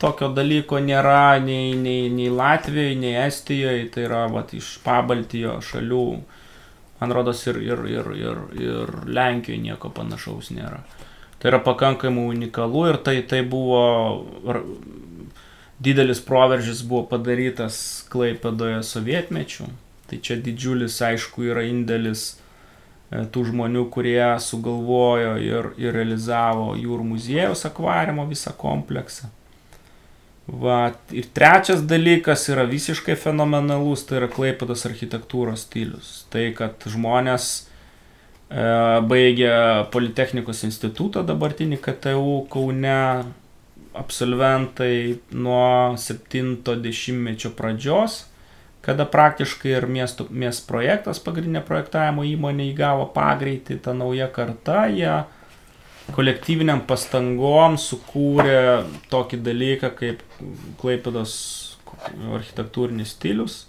Tokio 0.00 0.30
dalyko 0.32 0.80
nėra 0.80 1.36
nei, 1.44 1.74
nei, 1.76 2.08
nei 2.08 2.30
Latvijoje, 2.32 2.96
nei 3.02 3.12
Estijoje, 3.26 3.84
tai 3.92 4.06
yra 4.06 4.22
vat, 4.32 4.54
iš 4.56 4.78
pabaltijo 4.80 5.58
šalių, 5.60 6.06
man 7.02 7.12
rodos, 7.12 7.44
ir, 7.52 7.60
ir, 7.60 7.84
ir, 7.92 8.10
ir, 8.16 8.42
ir 8.56 8.96
Lenkijoje 9.04 9.60
nieko 9.60 9.92
panašaus 9.92 10.48
nėra. 10.56 10.80
Tai 11.36 11.52
yra 11.52 11.60
pakankamai 11.68 12.30
unikalu 12.32 12.88
ir 12.94 13.02
tai, 13.04 13.18
tai 13.28 13.44
buvo 13.44 13.84
didelis 15.84 16.24
proveržis 16.24 16.80
buvo 16.86 17.04
padarytas 17.12 18.06
Klaipėdoje 18.08 18.80
sovietmečių. 18.88 19.68
Tai 20.08 20.24
čia 20.24 20.40
didžiulis, 20.40 20.96
aišku, 21.04 21.44
yra 21.52 21.68
indėlis 21.68 22.38
tų 23.12 23.44
žmonių, 23.50 23.86
kurie 23.92 24.24
sugalvojo 24.40 25.36
ir, 25.42 25.70
ir 25.80 25.94
realizavo 25.96 26.72
jūrų 26.80 27.06
muziejaus 27.12 27.66
akvariumo 27.68 28.24
visą 28.30 28.54
kompleksą. 28.56 29.28
Va, 30.46 30.90
ir 31.14 31.28
trečias 31.30 31.84
dalykas 31.86 32.48
yra 32.50 32.64
visiškai 32.66 33.14
fenomenalus, 33.20 34.02
tai 34.08 34.18
yra 34.18 34.30
Klaipados 34.32 34.82
architektūros 34.88 35.68
stilius. 35.68 36.24
Tai, 36.34 36.48
kad 36.58 36.82
žmonės 36.90 37.46
e, 37.60 38.64
baigė 39.06 39.52
Politechnikos 39.94 40.64
institutą, 40.66 41.22
dabartinį 41.28 41.78
KTU 41.84 42.40
Kaune, 42.50 42.98
absolventai 43.94 45.20
nuo 45.36 45.94
70-mečio 46.00 47.52
pradžios, 47.54 48.24
kada 48.82 49.06
praktiškai 49.06 49.76
ir 49.76 49.86
miesto, 49.86 50.26
miesto 50.30 50.66
projektas, 50.70 51.22
pagrindinė 51.22 51.62
projektavimo 51.66 52.24
įmonė 52.26 52.66
įgavo 52.72 53.06
pagreitį, 53.14 53.78
ta 53.84 53.94
nauja 53.94 54.26
karta, 54.32 54.86
jie 54.90 55.20
kolektyviniam 56.12 56.82
pastangom 56.86 57.78
sukūrė 57.78 58.82
tokį 59.12 59.38
dalyką 59.46 59.92
kaip 59.98 60.24
Klaipidos 60.80 61.34
architektūrinis 62.34 63.14
stilius. 63.14 63.60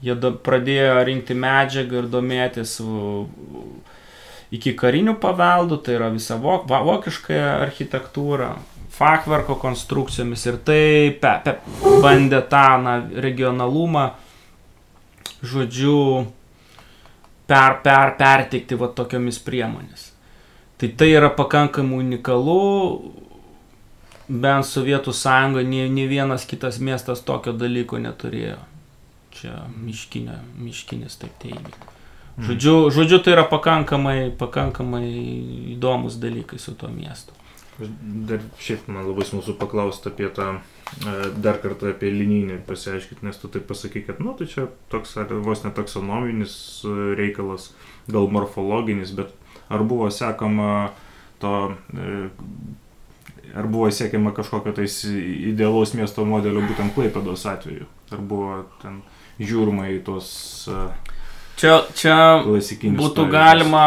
Jie 0.00 0.14
pradėjo 0.46 1.02
rinkti 1.04 1.34
medžiagą 1.34 2.04
ir 2.04 2.10
domėtis 2.10 2.76
iki 4.54 4.72
karinių 4.78 5.16
paveldų, 5.20 5.80
tai 5.84 5.96
yra 5.98 6.08
visa 6.14 6.38
vok, 6.40 6.68
vokiška 6.70 7.40
architektūra, 7.66 8.52
fakverko 8.94 9.58
konstrukcijomis 9.60 10.46
ir 10.48 10.60
tai 10.64 10.84
pe, 11.20 11.34
pe, 11.44 11.56
bandė 12.02 12.40
tą 12.50 12.64
na, 12.82 12.94
regionalumą, 13.26 14.06
žodžiu, 15.42 16.26
per, 17.48 17.80
per, 17.84 18.14
perteikti 18.18 18.78
va 18.78 18.90
tokiomis 18.92 19.40
priemonės. 19.44 20.12
Tai 20.78 20.88
tai 20.94 21.10
yra 21.10 21.30
pakankamai 21.34 21.98
unikalu, 22.04 22.58
bent 24.28 24.66
Sovietų 24.68 25.14
sąjunga, 25.16 25.64
nei, 25.66 25.88
nei 25.90 26.06
vienas 26.10 26.44
kitas 26.46 26.78
miestas 26.78 27.24
tokio 27.26 27.54
dalyko 27.56 27.98
neturėjo. 28.02 28.58
Čia 29.38 29.54
miškinė, 29.72 30.36
miškinis 30.58 31.16
taip 31.18 31.34
teigia. 31.42 31.74
Mhm. 32.36 32.46
Žodžiu, 32.46 32.74
žodžiu, 32.94 33.18
tai 33.24 33.34
yra 33.34 33.44
pakankamai, 33.50 34.30
pakankamai 34.38 35.08
įdomus 35.74 36.20
dalykai 36.22 36.60
su 36.62 36.76
tuo 36.78 36.90
miestu. 36.92 37.34
Dar 37.78 38.42
šiaip 38.58 38.88
man 38.90 39.06
labai 39.06 39.26
smalsu 39.28 39.54
paklausti 39.58 40.10
apie 40.10 40.26
tą, 40.34 40.48
e, 41.06 41.12
dar 41.38 41.60
kartą 41.62 41.92
apie 41.92 42.10
linijinį 42.10 42.56
pasiaiškinti, 42.66 43.26
nes 43.26 43.38
tu 43.38 43.50
taip 43.54 43.68
pasakai, 43.70 44.02
kad, 44.08 44.18
nu, 44.24 44.34
tai 44.38 44.48
čia 44.50 44.66
toks, 44.90 45.14
vos 45.46 45.62
net 45.62 45.76
taksonominis 45.78 46.56
e, 46.82 46.94
reikalas, 47.18 47.70
gal 48.10 48.26
morfologinis, 48.34 49.14
bet 49.14 49.30
ar 49.70 49.84
buvo 49.86 50.10
sekama 50.10 50.90
to, 51.38 51.54
e, 51.94 52.16
ar 53.54 53.70
buvo 53.70 53.92
siekiama 53.94 54.34
kažkokio 54.34 54.74
tais 54.80 54.98
idealaus 55.04 55.94
miesto 55.94 56.26
modelio 56.26 56.64
būtent 56.66 56.96
Klaipados 56.96 57.46
atveju, 57.46 57.86
ar 58.10 58.18
buvo 58.18 58.64
ten 58.82 59.04
žiūrima 59.38 59.86
į 59.94 60.02
tuos 60.08 60.32
e, 60.66 60.88
Čia, 61.58 61.72
čia 61.90 62.16
būtų 62.46 62.94
pavyzdžius. 62.94 63.32
galima 63.32 63.84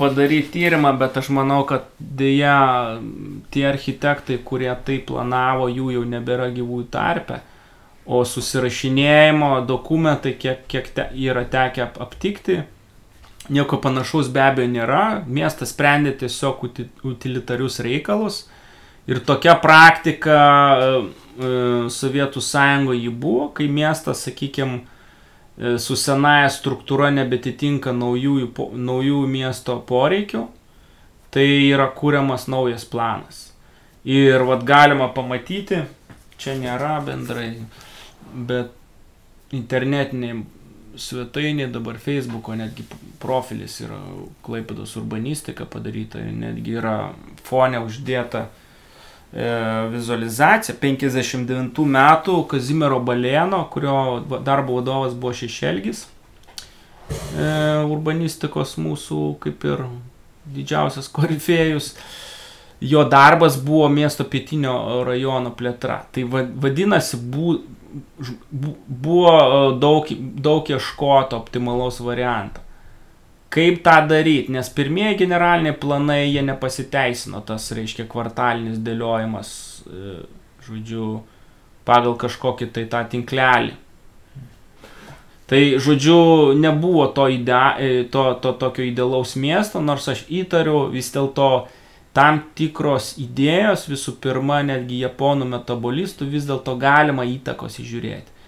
padaryti 0.00 0.56
tyrimą, 0.56 0.94
bet 0.98 1.20
aš 1.20 1.30
manau, 1.36 1.60
kad 1.68 1.86
dėja 2.00 2.56
tie 3.54 3.68
architektai, 3.68 4.40
kurie 4.44 4.72
tai 4.86 4.98
planavo, 5.06 5.68
jų 5.70 5.92
jau 5.98 6.04
nebėra 6.16 6.50
gyvųjų 6.56 6.88
tarpe. 6.90 7.40
O 8.10 8.24
susirašinėjimo 8.26 9.60
dokumentai, 9.68 10.34
kiek, 10.40 10.64
kiek 10.66 10.88
te, 10.96 11.06
yra 11.28 11.44
tekę 11.46 11.92
aptikti, 12.02 12.62
Nieko 13.50 13.80
panašaus 13.82 14.28
be 14.30 14.42
abejo 14.44 14.68
nėra, 14.70 15.04
miestas 15.26 15.72
sprendė 15.72 16.12
tiesiog 16.20 16.60
utilitarius 17.08 17.80
reikalus 17.82 18.44
ir 19.10 19.18
tokia 19.26 19.56
praktika 19.58 20.36
e, 20.78 20.90
Sovietų 21.90 22.42
sąjungoje 22.44 23.10
buvo, 23.10 23.48
kai 23.56 23.66
miestas, 23.66 24.22
sakykime, 24.26 24.84
su 25.60 25.96
senaja 25.96 26.48
struktūra 26.52 27.10
nebetitinka 27.12 27.92
naujųjų, 27.92 28.48
naujųjų 28.80 29.26
miesto 29.28 29.76
poreikių, 29.86 30.46
tai 31.34 31.46
yra 31.68 31.90
kūriamas 31.96 32.48
naujas 32.50 32.86
planas. 32.88 33.50
Ir 34.08 34.40
vad 34.48 34.64
galima 34.64 35.10
pamatyti, 35.12 35.82
čia 36.40 36.56
nėra 36.56 36.96
bendrai, 37.04 37.50
bet 38.32 38.72
internetiniai 39.52 40.40
svetainė, 41.00 41.68
dabar 41.72 42.00
Facebook'o 42.00 42.56
netgi 42.56 42.86
profilis 43.20 43.76
yra 43.84 43.98
Klaipados 44.44 44.96
urbanistika 44.98 45.68
padaryta, 45.68 46.22
netgi 46.24 46.78
yra 46.80 46.96
fonė 47.46 47.82
uždėta 47.84 48.46
e, 48.46 48.69
vizualizacija 49.32 50.74
59 50.74 51.84
metų 51.86 52.40
Kazimiero 52.50 52.98
Balėno, 52.98 53.62
kurio 53.70 54.40
darbo 54.42 54.80
vadovas 54.80 55.14
buvo 55.14 55.32
Šešelgis, 55.38 56.06
e, 57.38 57.50
urbanistikos 57.86 58.74
mūsų 58.82 59.20
kaip 59.44 59.66
ir 59.70 59.84
didžiausias 60.50 61.08
korifėjus. 61.16 61.94
Jo 62.80 63.04
darbas 63.04 63.58
buvo 63.60 63.90
miesto 63.92 64.24
pietinio 64.24 65.04
rajono 65.04 65.52
plėtra. 65.52 65.98
Tai 66.10 66.24
vadinasi, 66.32 67.18
bu, 67.20 67.58
buvo 68.50 69.34
e, 69.36 69.78
daug, 69.78 70.10
daug 70.42 70.74
ieškoto 70.74 71.38
optimalaus 71.38 72.00
varianto. 72.02 72.64
Kaip 73.50 73.80
tą 73.82 73.96
daryti, 74.06 74.52
nes 74.54 74.68
pirmieji 74.70 75.18
generaliniai 75.24 75.74
planai 75.74 76.28
jie 76.28 76.42
nepasiteisino, 76.46 77.40
tas 77.42 77.64
reiškia 77.74 78.06
kvartalinis 78.10 78.78
dėliojimas, 78.86 79.50
e, 79.90 80.12
žodžiu, 80.62 81.06
pagal 81.88 82.14
kažkokį 82.20 82.70
tai 82.76 82.84
tą 82.92 83.00
tinklelį. 83.10 83.74
Tai, 85.50 85.60
žodžiu, 85.82 86.20
nebuvo 86.62 87.08
to, 87.10 87.26
idea, 87.26 87.74
e, 87.82 88.04
to, 88.06 88.28
to 88.38 88.54
tokio 88.54 88.86
idealaus 88.86 89.34
miesto, 89.34 89.82
nors 89.82 90.06
aš 90.12 90.22
įtariu 90.30 90.84
vis 90.92 91.10
dėlto 91.10 91.50
tam 92.14 92.38
tikros 92.54 93.16
idėjos, 93.18 93.88
visų 93.90 94.14
pirma, 94.22 94.60
netgi 94.62 95.02
japonų 95.02 95.50
metabolistų 95.56 96.30
vis 96.30 96.46
dėlto 96.46 96.76
galima 96.78 97.26
įtakos 97.26 97.80
įžiūrėti. 97.82 98.39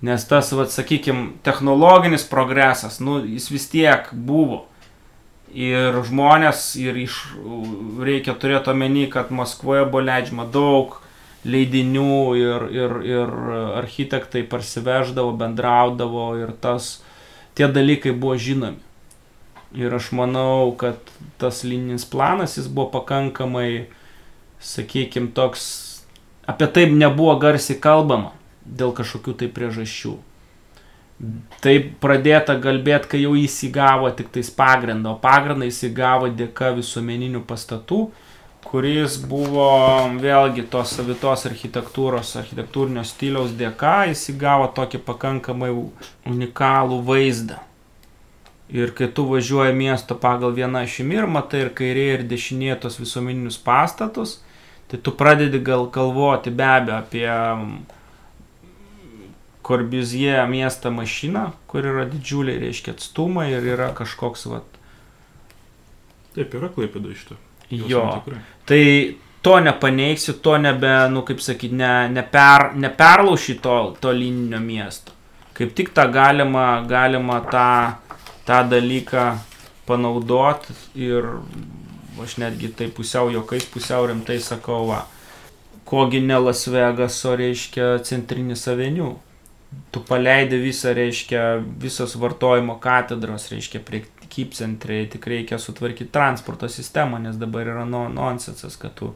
Nes 0.00 0.24
tas, 0.24 0.52
vad, 0.56 0.70
sakykime, 0.72 1.34
technologinis 1.44 2.24
progresas, 2.24 3.00
nu, 3.04 3.18
jis 3.20 3.50
vis 3.52 3.66
tiek 3.68 4.08
buvo. 4.12 4.64
Ir 5.52 5.98
žmonės, 6.06 6.62
ir 6.80 6.96
iš, 7.02 7.18
reikia 8.00 8.32
turėti 8.38 8.72
omeny, 8.72 9.04
kad 9.12 9.32
Maskvoje 9.34 9.84
buvo 9.90 10.04
leidžiama 10.06 10.46
daug 10.48 10.96
leidinių 11.44 12.16
ir, 12.38 12.66
ir, 12.72 12.96
ir 13.08 13.34
architektai 13.80 14.44
parsiveždavo, 14.48 15.34
bendraudavo 15.40 16.30
ir 16.38 16.54
tas, 16.60 17.00
tie 17.56 17.68
dalykai 17.68 18.14
buvo 18.16 18.38
žinomi. 18.40 18.80
Ir 19.76 19.92
aš 19.94 20.10
manau, 20.16 20.72
kad 20.80 20.98
tas 21.38 21.60
lininis 21.62 22.08
planas 22.08 22.56
jis 22.56 22.66
buvo 22.72 22.88
pakankamai, 22.96 23.90
sakykime, 24.64 25.30
toks, 25.36 25.64
apie 26.48 26.68
tai 26.72 26.88
nebuvo 26.90 27.36
garsiai 27.40 27.78
kalbama 27.80 28.32
dėl 28.64 28.92
kažkokių 28.96 29.36
tai 29.42 29.48
priežasčių. 29.54 30.16
Tai 31.60 31.74
pradėta 32.00 32.56
kalbėti, 32.62 33.10
kai 33.12 33.20
jau 33.20 33.34
jis 33.36 33.58
įgavo 33.68 34.08
tik 34.16 34.30
tais 34.32 34.48
pagrindą, 34.56 35.12
o 35.12 35.20
pagrindą 35.20 35.68
jis 35.68 35.82
įgavo 35.90 36.30
dėka 36.32 36.72
visuomeninių 36.78 37.42
pastatų, 37.48 38.00
kuris 38.64 39.18
buvo 39.28 39.68
vėlgi 40.20 40.64
tos 40.72 40.94
savitos 40.96 41.44
architektūros, 41.50 42.36
architektūrinio 42.40 43.04
stiliaus 43.04 43.52
dėka, 43.56 44.06
jis 44.08 44.30
įgavo 44.32 44.70
tokį 44.76 45.02
pakankamai 45.04 45.74
unikalų 46.30 47.02
vaizdą 47.04 47.60
Ir 48.70 48.92
kai 48.94 49.08
tu 49.10 49.24
važiuoji 49.26 49.74
miesto 49.74 50.14
pagal 50.14 50.52
vieną 50.54 50.84
šimį 50.86 51.16
ir 51.18 51.26
matai 51.26 51.64
ir 51.64 51.72
kairėje 51.74 52.12
ir 52.18 52.20
dešinėje 52.30 52.76
tos 52.84 53.00
visuomeninius 53.00 53.56
pastatus, 53.66 54.36
tai 54.86 55.00
tu 55.02 55.10
pradedi 55.10 55.58
gal 55.66 55.88
galvoti 55.90 56.52
be 56.54 56.68
abejo 56.68 56.98
apie 57.00 57.24
Korbizie 59.62 60.38
miestą 60.48 60.90
mašiną, 60.94 61.50
kur 61.68 61.86
yra 61.86 62.06
didžiuliai, 62.08 62.58
reiškia, 62.62 62.94
atstumai 62.96 63.50
ir 63.52 63.66
yra 63.74 63.90
kažkoks, 63.96 64.46
vat. 64.50 64.78
Taip, 66.34 66.54
yra 66.56 66.70
klaipėda 66.72 67.12
iš 67.12 67.26
to. 67.28 67.36
Jo. 67.70 68.04
Tai 68.66 68.82
to 69.44 69.56
nepaneigsi, 69.62 70.38
to 70.42 70.56
nebe, 70.58 70.94
nu 71.12 71.22
kaip 71.28 71.42
sakyti, 71.44 71.76
ne, 71.76 71.92
neper, 72.10 72.70
neperlauši 72.80 73.58
to, 73.62 73.76
to 74.00 74.14
lininio 74.16 74.62
miesto. 74.64 75.14
Kaip 75.54 75.76
tik 75.76 75.92
tą 75.94 76.06
galima, 76.12 76.80
galima 76.88 77.42
tą 77.52 77.68
tą 78.50 78.68
dalyką 78.68 79.38
panaudoti 79.86 80.74
ir 80.98 81.26
aš 82.22 82.36
netgi 82.42 82.68
tai 82.76 82.88
pusiau 82.90 83.30
jokais, 83.30 83.64
pusiau 83.64 84.08
rimtai 84.10 84.40
sakau, 84.42 84.88
va, 84.90 85.04
kogi 85.88 86.20
ne 86.20 86.38
Las 86.38 86.66
Vegaso, 86.68 87.36
reiškia, 87.38 88.00
centrinis 88.04 88.66
aveniu. 88.68 89.14
Tu 89.90 90.00
paleidi 90.06 90.58
visą, 90.58 90.92
reiškia, 90.94 91.62
visos 91.82 92.16
vartojimo 92.18 92.76
katedros, 92.82 93.48
reiškia, 93.52 93.80
prie 93.86 94.04
kypcentriai, 94.30 95.06
tik 95.10 95.26
reikia 95.26 95.58
sutvarkyti 95.58 96.10
transporto 96.14 96.68
sistemą, 96.70 97.18
nes 97.22 97.36
dabar 97.38 97.66
yra 97.66 97.84
no, 97.86 98.08
nonsensas, 98.10 98.76
kad 98.78 98.94
tu 98.98 99.12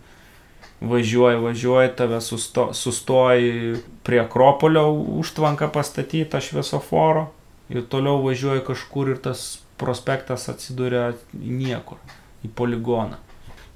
važiuoji, 0.81 1.39
važiuoji, 1.43 1.93
tave 1.97 2.21
susto, 2.21 2.69
sustoji 2.75 3.77
prie 4.07 4.21
Akropolio 4.23 4.89
užtvanką 5.23 5.71
pastatytą 5.75 6.41
šviesoforo, 6.43 7.29
ir 7.71 7.87
toliau 7.91 8.19
važiuoji 8.23 8.65
kažkur 8.67 9.15
ir 9.15 9.23
tas 9.23 9.45
prospektas 9.81 10.49
atsiduria 10.53 11.13
niekur, 11.35 11.99
į 12.45 12.51
poligoną. 12.55 13.19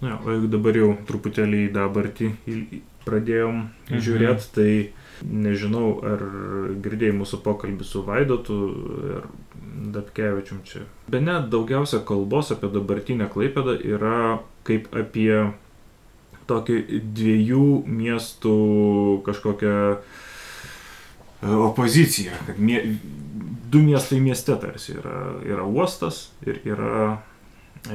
Na, 0.01 0.19
o 0.23 0.31
jeigu 0.31 0.51
dabar 0.51 0.77
jau 0.79 0.93
truputėlį 1.09 1.65
į 1.69 1.73
dabartį 1.75 2.33
pradėjom 3.07 3.57
Mhm. 3.91 4.01
žiūrėti, 4.05 4.51
tai 4.55 4.73
nežinau, 5.25 5.99
ar 6.07 6.23
girdėjai 6.85 7.17
mūsų 7.19 7.41
pokalbį 7.45 7.87
su 7.87 8.03
Vaidotu 8.07 8.59
ir 9.13 9.29
Dapkevičium 9.95 10.63
čia. 10.69 10.85
Be 11.11 11.21
net 11.23 11.49
daugiausia 11.53 12.03
kalbos 12.07 12.53
apie 12.55 12.71
dabartinę 12.73 13.29
Klaipėdą 13.33 13.79
yra 13.79 14.39
kaip 14.69 14.91
apie 14.97 15.53
tokį 16.49 16.79
dviejų 17.17 17.65
miestų 17.87 18.59
kažkokią 19.27 19.77
e, 19.93 19.99
opoziciją, 21.69 22.37
kad 22.49 22.61
mie, 22.61 22.81
du 23.69 23.83
miestai 23.85 24.21
mieste 24.25 24.57
tarsi 24.61 24.97
yra, 24.97 25.19
yra 25.45 25.67
uostas 25.69 26.29
ir 26.47 26.63
yra, 26.69 27.19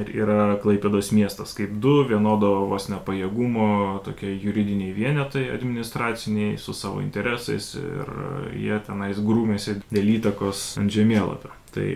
ir 0.00 0.10
yra 0.24 0.56
Klaipėdos 0.62 1.10
miestas, 1.14 1.54
kaip 1.56 1.74
du 1.82 2.00
vienodo 2.08 2.52
vos 2.70 2.88
nepajėgumo 2.92 3.68
tokie 4.06 4.32
juridiniai 4.42 4.94
vienetai 4.96 5.46
administraciniai 5.54 6.58
su 6.60 6.74
savo 6.76 7.02
interesais 7.04 7.74
ir 7.78 8.14
jie 8.56 8.80
tenais 8.86 9.20
grūmėsi 9.20 9.78
dėl 9.90 10.16
įtakos 10.18 10.66
ant 10.80 10.92
žemėlapio. 10.94 11.52
Tai 11.74 11.86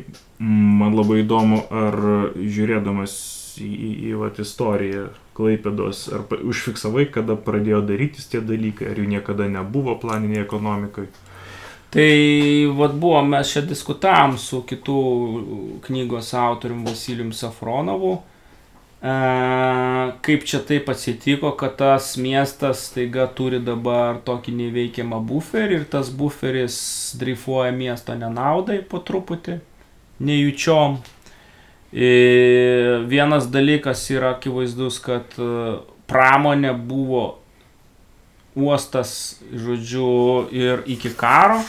man 0.42 0.96
labai 0.98 1.22
įdomu, 1.22 1.62
ar 1.70 1.96
žiūrėdamas 2.34 3.14
į, 3.62 3.68
į, 3.68 3.90
į 4.10 4.18
vat, 4.22 4.38
istoriją 4.42 5.08
Klaipėdos, 5.38 6.08
ar 6.10 6.24
užfiksavai, 6.42 7.04
kada 7.14 7.36
pradėjo 7.38 7.84
darytis 7.86 8.26
tie 8.26 8.40
dalykai, 8.42 8.88
ar 8.90 8.98
jų 8.98 9.06
niekada 9.12 9.46
nebuvo 9.46 9.94
planiniai 10.02 10.42
ekonomikai. 10.42 11.06
Tai 11.90 12.66
vad 12.76 12.94
buvo, 12.94 13.22
mes 13.24 13.48
čia 13.48 13.62
diskutavom 13.64 14.34
su 14.36 14.60
kitų 14.68 15.02
knygos 15.86 16.34
autorium 16.36 16.82
Vasilijum 16.84 17.30
Safronovu, 17.32 18.10
e, 19.00 19.14
kaip 20.26 20.44
čia 20.44 20.60
taip 20.68 20.90
atsitiko, 20.92 21.54
kad 21.56 21.78
tas 21.80 22.10
miestas 22.20 22.82
staiga 22.90 23.24
turi 23.32 23.62
dabar 23.64 24.20
tokį 24.26 24.52
neveikiamą 24.58 25.22
buferį 25.30 25.80
ir 25.80 25.88
tas 25.88 26.12
buferis 26.12 26.76
dreifuoja 27.16 27.72
miesto 27.72 28.12
nenaudai 28.12 28.82
po 28.84 29.00
truputį, 29.00 29.56
nejučiom. 30.20 31.00
E, 31.88 32.12
vienas 33.08 33.48
dalykas 33.48 34.04
yra 34.12 34.36
akivaizdus, 34.36 35.00
kad 35.00 35.40
e, 35.40 35.78
pramonė 36.04 36.76
buvo 36.76 37.38
uostas, 38.58 39.38
žodžiu, 39.54 40.48
ir 40.50 40.82
iki 40.90 41.12
karo. 41.14 41.60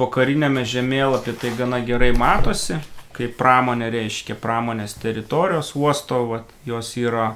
Po 0.00 0.08
karinėme 0.08 0.64
žemėlapį 0.64 1.36
tai 1.36 1.52
gana 1.58 1.82
gerai 1.84 2.14
matosi, 2.16 2.78
kaip 3.16 3.36
pramonė 3.36 3.90
reiškia 3.92 4.38
pramonės 4.40 4.96
teritorijos 5.02 5.74
uosto, 5.76 6.22
vat, 6.30 6.54
jos 6.64 6.94
yra 6.96 7.34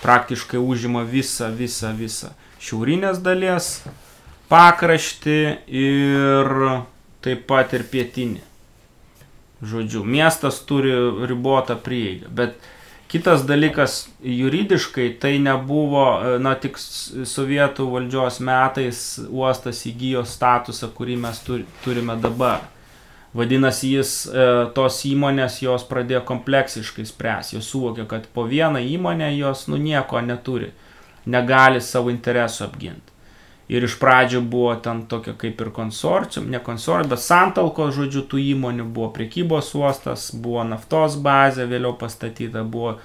praktiškai 0.00 0.60
užima 0.60 1.04
visą, 1.04 1.50
visą, 1.52 1.92
visą 1.96 2.32
šiaurinės 2.60 3.20
dalies 3.24 3.80
pakraštį 4.50 5.40
ir 5.80 6.50
taip 7.24 7.44
pat 7.48 7.74
ir 7.76 7.84
pietinį. 7.88 8.40
Žodžiu, 9.60 10.06
miestas 10.08 10.62
turi 10.64 10.92
ribotą 11.28 11.76
prieigą, 11.76 12.30
bet 12.32 12.56
Kitas 13.10 13.42
dalykas, 13.42 14.08
juridiškai 14.22 15.08
tai 15.20 15.38
nebuvo, 15.42 16.04
e, 16.22 16.36
na 16.38 16.52
tik 16.54 16.76
sovietų 16.78 17.88
valdžios 17.90 18.38
metais 18.46 19.00
uostas 19.26 19.80
įgyjo 19.90 20.22
statusą, 20.22 20.92
kurį 20.94 21.16
mes 21.18 21.40
turi- 21.42 21.66
turime 21.82 22.14
dabar. 22.22 22.60
Vadinasi, 23.34 23.90
jis, 23.96 24.26
e, 24.26 24.46
tos 24.74 25.02
įmonės 25.10 25.58
jos 25.62 25.82
pradėjo 25.90 26.22
kompleksiškai 26.24 27.06
spręsti, 27.06 27.56
jos 27.56 27.72
suvokė, 27.74 28.06
kad 28.06 28.26
po 28.34 28.46
vieną 28.46 28.78
įmonę 28.78 29.36
jos 29.38 29.66
nu 29.66 29.76
nieko 29.76 30.20
neturi, 30.20 30.70
negali 31.26 31.80
savo 31.80 32.10
interesų 32.10 32.64
apginti. 32.64 33.09
Ir 33.70 33.84
iš 33.86 33.94
pradžių 34.00 34.40
buvo 34.50 34.72
ten 34.82 35.04
tokia 35.06 35.36
kaip 35.38 35.60
ir 35.62 35.68
konsorcium, 35.70 36.48
ne 36.50 36.58
konsorcium, 36.58 37.12
bet 37.12 37.22
santalko, 37.22 37.86
žodžiu, 37.94 38.24
tų 38.26 38.40
įmonių 38.56 38.88
buvo 38.90 39.12
priekybos 39.14 39.68
uostas, 39.78 40.30
buvo 40.34 40.64
naftos 40.66 41.14
bazė, 41.22 41.68
vėliau 41.70 41.92
pastatyta, 42.00 42.64
buvo 42.66 42.96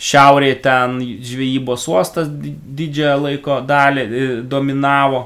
šiaurėje 0.00 0.56
ten 0.64 0.96
žvejybos 1.30 1.86
uostas 1.92 2.32
di- 2.42 2.56
didžiąją 2.80 3.20
laiko 3.26 3.60
dalį 3.68 4.06
e, 4.08 4.26
dominavo 4.50 5.22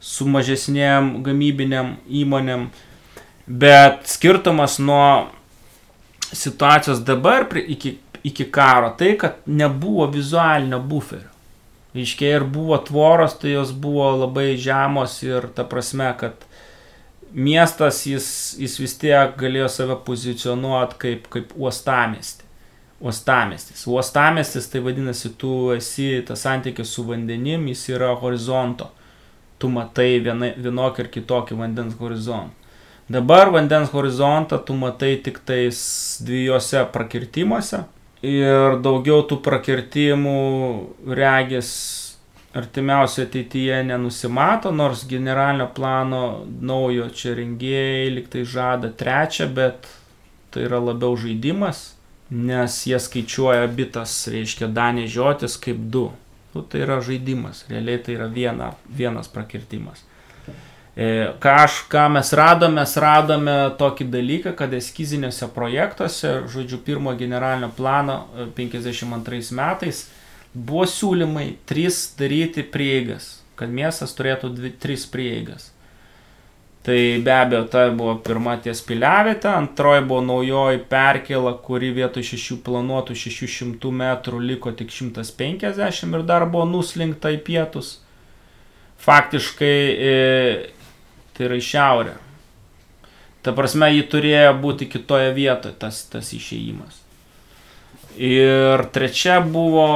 su 0.00 0.24
mažesnėm 0.30 1.18
gamybiniam 1.26 1.96
įmonėm. 2.08 2.68
Bet 3.44 4.08
skirtumas 4.08 4.78
nuo 4.80 5.28
situacijos 6.32 7.04
dabar 7.04 7.44
iki, 7.60 7.98
iki 8.24 8.48
karo 8.48 8.94
tai, 8.96 9.16
kad 9.20 9.44
nebuvo 9.46 10.08
vizualinio 10.08 10.80
buferio. 10.80 11.33
Iškiai 11.94 12.40
ir 12.40 12.44
buvo 12.50 12.76
tvoros, 12.82 13.36
tai 13.38 13.52
jos 13.54 13.70
buvo 13.70 14.08
labai 14.18 14.56
žemos 14.58 15.20
ir 15.22 15.46
ta 15.54 15.62
prasme, 15.62 16.08
kad 16.18 16.42
miestas 17.30 18.00
jis, 18.06 18.26
jis 18.58 18.74
vis 18.82 18.96
tiek 18.98 19.36
galėjo 19.38 19.68
save 19.70 20.00
pozicionuoti 20.06 20.98
kaip, 21.04 21.28
kaip 21.30 21.54
uostamesti. 21.54 22.42
Uostamestis. 23.04 23.86
Uostamestis 23.90 24.66
tai 24.72 24.82
vadinasi, 24.82 25.34
tu 25.38 25.70
esi 25.74 26.22
tas 26.26 26.42
santykis 26.46 26.90
su 26.90 27.04
vandenim, 27.06 27.66
jis 27.70 27.88
yra 27.94 28.14
horizonto. 28.18 28.90
Tu 29.58 29.70
matai 29.70 30.18
viena, 30.24 30.50
vienokį 30.56 31.04
ir 31.04 31.10
kitokį 31.14 31.58
vandens 31.58 31.98
horizontą. 32.00 32.54
Dabar 33.10 33.50
vandens 33.52 33.92
horizontą 33.92 34.58
tu 34.64 34.74
matai 34.74 35.14
tik 35.22 35.42
tais 35.46 35.78
dviejose 36.24 36.86
prakirtimuose 36.90 37.84
ir 38.24 38.78
daugiau 38.84 39.24
tų 39.28 39.38
prakirtimų 39.44 40.38
regis 41.16 41.70
artimiausia 42.54 43.24
ateityje 43.26 43.82
nenusimato, 43.88 44.70
nors 44.70 45.04
generalinio 45.10 45.66
plano 45.74 46.22
naujo 46.46 47.08
čia 47.10 47.34
rengėjai 47.34 48.12
liktai 48.14 48.44
žada 48.46 48.92
trečią, 48.94 49.48
bet 49.54 49.88
tai 50.54 50.68
yra 50.68 50.78
labiau 50.78 51.16
žaidimas, 51.18 51.96
nes 52.30 52.76
jie 52.86 53.00
skaičiuoja 53.02 53.66
bitas, 53.74 54.14
reiškia 54.30 54.70
Danė 54.70 55.08
žiotis 55.10 55.58
kaip 55.58 55.82
du. 55.90 56.08
Nu, 56.54 56.62
tai 56.62 56.84
yra 56.86 57.00
žaidimas, 57.02 57.64
realiai 57.66 57.98
tai 57.98 58.14
yra 58.14 58.28
viena, 58.30 58.70
vienas 58.86 59.26
prakirtimas. 59.28 60.04
E, 60.94 61.06
ką, 61.42 61.54
aš, 61.64 61.80
ką 61.90 62.06
mes 62.14 62.30
radome, 62.38 62.78
mes 62.78 62.92
radome 63.02 63.54
tokį 63.80 64.06
dalyką, 64.12 64.52
kad 64.54 64.74
eskiziniuose 64.78 65.48
projektuose, 65.54 66.36
žodžiu, 66.52 66.78
pirmo 66.86 67.16
generalinio 67.18 67.72
plano 67.74 68.20
e, 68.30 68.46
52 68.54 69.56
metais 69.58 70.04
buvo 70.54 70.86
siūlymai 70.86 71.48
trys 71.66 72.12
daryti 72.18 72.62
prieigas, 72.62 73.40
kad 73.58 73.74
miestas 73.74 74.14
turėtų 74.14 74.52
dvi, 74.54 74.70
tris 74.78 75.08
prieigas. 75.10 75.72
Tai 76.84 76.98
be 77.24 77.32
abejo, 77.32 77.64
tai 77.72 77.88
buvo 77.96 78.18
pirma 78.20 78.58
ties 78.60 78.82
piliavietė, 78.84 79.48
antroji 79.48 80.04
buvo 80.04 80.20
naujoji 80.20 80.82
perkėla, 80.90 81.54
kuri 81.64 81.88
vietoj 81.96 82.26
šešių 82.28 82.58
planuotų 82.66 83.16
600 83.16 83.92
metrų 83.98 84.42
liko 84.52 84.70
tik 84.76 84.92
150 84.92 86.18
ir 86.18 86.26
dar 86.28 86.44
buvo 86.46 86.68
nuslinkta 86.68 87.32
į 87.34 87.40
pietus. 87.46 87.96
Faktiškai 89.04 89.78
e, 90.10 90.12
tai 91.34 91.48
yra 91.48 91.58
į 91.58 91.64
šiaurę. 91.68 92.18
Ta 93.44 93.52
prasme, 93.52 93.90
ji 93.92 94.06
turėjo 94.08 94.54
būti 94.62 94.88
kitoje 94.88 95.32
vietoje, 95.36 95.74
tas, 95.76 96.04
tas 96.08 96.30
išėjimas. 96.32 97.00
Ir 98.14 98.84
trečia 98.94 99.40
buvo 99.42 99.86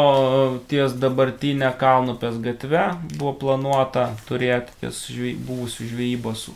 ties 0.68 0.96
dabartinė 0.98 1.70
Kalnupės 1.78 2.40
gatve, 2.42 2.88
buvo 3.14 3.32
planuota 3.38 4.08
turėti 4.26 4.74
ties 4.80 5.04
žvej, 5.06 5.36
buvusių 5.46 5.86
žvejybos 5.92 6.48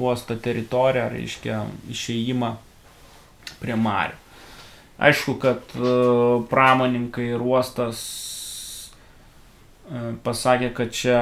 uosto 0.00 0.34
teritoriją, 0.34 1.10
reiškia 1.12 1.60
išėjimą 1.92 2.54
prie 3.60 3.76
Marių. 3.76 4.16
Aišku, 5.04 5.36
kad 5.42 5.74
e, 5.74 5.92
pramoninkai 6.50 7.34
ir 7.34 7.42
uostas 7.42 8.00
pasakė, 10.24 10.70
kad 10.76 10.92
čia 10.96 11.20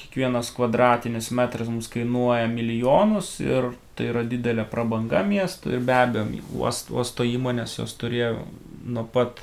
kiekvienas 0.00 0.50
kvadratinis 0.56 1.30
metras 1.36 1.68
mums 1.68 1.90
kainuoja 1.92 2.48
milijonus 2.48 3.34
ir 3.44 3.72
tai 3.96 4.08
yra 4.08 4.22
didelė 4.24 4.64
prabanga 4.70 5.20
miestų 5.26 5.76
ir 5.76 5.82
be 5.84 5.96
abejo 5.96 6.24
uosto, 6.56 7.26
įmonės 7.28 7.76
jos 7.78 7.92
turėjo 8.00 8.46
nuo 8.88 9.04
pat 9.12 9.42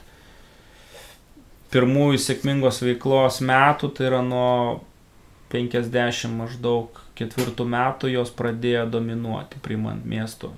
pirmųjų 1.69 2.17
sėkmingos 2.23 2.81
veiklos 2.81 3.41
metų, 3.45 3.91
tai 3.93 4.09
yra 4.09 4.23
nuo 4.25 4.49
50 5.53 6.33
maždaug 6.33 6.97
ketvirtų 7.17 7.65
metų 7.69 8.13
jos 8.15 8.33
pradėjo 8.33 8.88
dominuoti, 8.89 9.62
priimant 9.62 10.05
miesto 10.05 10.53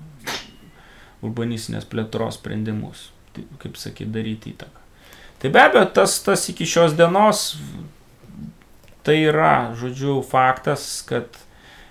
urbanistinės 1.22 1.84
plėtros 1.88 2.40
sprendimus, 2.40 3.10
tai, 3.36 3.44
kaip 3.62 3.76
sakyt, 3.78 4.10
daryti 4.14 4.56
įtaką. 4.56 4.81
Tai 5.42 5.50
be 5.50 5.58
abejo, 5.58 5.88
tas, 5.90 6.20
tas 6.22 6.44
iki 6.52 6.66
šios 6.68 6.94
dienos 6.94 7.56
tai 9.02 9.16
yra, 9.26 9.72
žodžiu, 9.74 10.20
faktas, 10.22 11.02
kad 11.08 11.26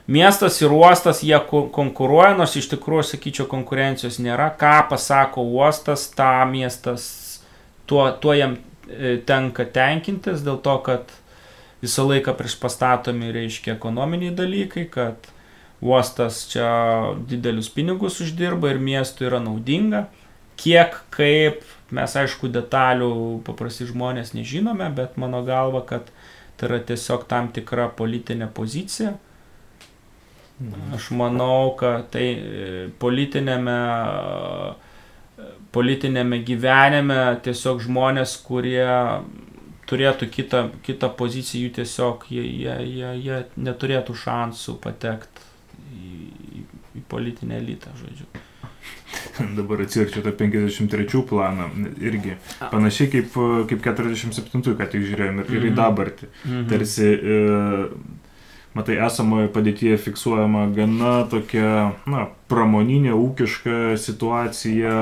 miestas 0.08 0.62
ir 0.62 0.72
uostas 0.72 1.20
jie 1.24 1.36
ko- 1.50 1.66
konkuruoja, 1.74 2.32
nors 2.40 2.56
iš 2.56 2.70
tikrųjų, 2.72 3.04
sakyčiau, 3.10 3.48
konkurencijos 3.52 4.22
nėra. 4.24 4.54
Ką 4.56 4.78
pasako 4.90 5.44
uostas, 5.44 6.08
tą 6.16 6.46
miestas, 6.48 7.42
tuo, 7.88 8.06
tuo 8.24 8.36
jam 8.38 8.56
e, 8.88 9.18
tenka 9.28 9.68
tenkintis, 9.68 10.46
dėl 10.48 10.62
to, 10.64 10.78
kad 10.88 11.12
visą 11.84 12.08
laiką 12.08 12.38
prieš 12.40 12.56
pastatomi, 12.62 13.34
reiškia, 13.36 13.76
ekonominiai 13.76 14.32
dalykai, 14.38 14.88
kad 14.92 15.28
uostas 15.82 16.46
čia 16.52 16.72
didelius 17.28 17.72
pinigus 17.74 18.22
uždirba 18.24 18.72
ir 18.72 18.80
miestui 18.80 19.28
yra 19.28 19.42
naudinga. 19.44 20.06
Kiek, 20.62 20.96
kaip, 21.12 21.64
mes 21.96 22.16
aišku 22.24 22.50
detalių 22.52 23.12
paprasti 23.48 23.88
žmonės 23.90 24.34
nežinome, 24.38 24.88
bet 24.96 25.18
mano 25.22 25.44
galva, 25.48 25.84
kad 25.88 26.10
tai 26.58 26.70
yra 26.70 26.80
tiesiog 26.92 27.28
tam 27.30 27.52
tikra 27.54 27.90
politinė 27.98 28.48
pozicija. 28.54 29.16
Aš 30.94 31.10
manau, 31.18 31.74
kad 31.78 32.12
tai 32.14 32.26
e, 32.38 32.66
politinėme, 33.02 33.78
politinėme 35.74 36.38
gyvenime 36.46 37.22
tiesiog 37.42 37.82
žmonės, 37.88 38.36
kurie 38.46 38.86
turėtų 39.90 40.30
kitą, 40.32 40.62
kitą 40.86 41.10
poziciją, 41.20 41.66
jų 41.66 41.74
tiesiog 41.80 42.28
jie, 42.32 42.44
jie, 42.46 42.76
jie, 42.88 43.10
jie 43.26 43.40
neturėtų 43.66 44.16
šansų 44.22 44.78
patekti 44.84 45.50
į, 45.98 46.64
į, 47.00 47.04
politinę 47.12 47.58
elitą, 47.60 47.92
žodžiu. 48.00 48.30
Dabar 49.58 49.84
atsirčiau 49.86 50.24
tą 50.26 50.34
53 50.38 51.24
planą 51.30 51.69
irgi. 52.02 52.38
Panašiai 52.71 53.12
kaip, 53.12 53.38
kaip 53.69 53.86
47, 53.86 54.76
ką 54.78 54.89
tik 54.93 55.06
žiūrėjom, 55.10 55.43
ir, 55.43 55.54
ir 55.54 55.67
į 55.67 55.71
mhm. 55.71 55.78
dabartį. 55.80 56.32
Mm 56.32 56.52
-hmm. 56.52 56.65
Tarsi, 56.69 57.08
e, 57.12 57.89
matai, 58.78 58.97
esamoje 59.06 59.52
padėtyje 59.54 59.97
fiksuojama 59.97 60.67
gana 60.76 61.13
tokia, 61.32 61.93
na, 62.06 62.28
pramoninė, 62.47 63.13
ūkiška 63.13 63.97
situacija, 63.97 64.97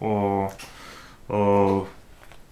o, 0.00 0.14
o 1.28 1.42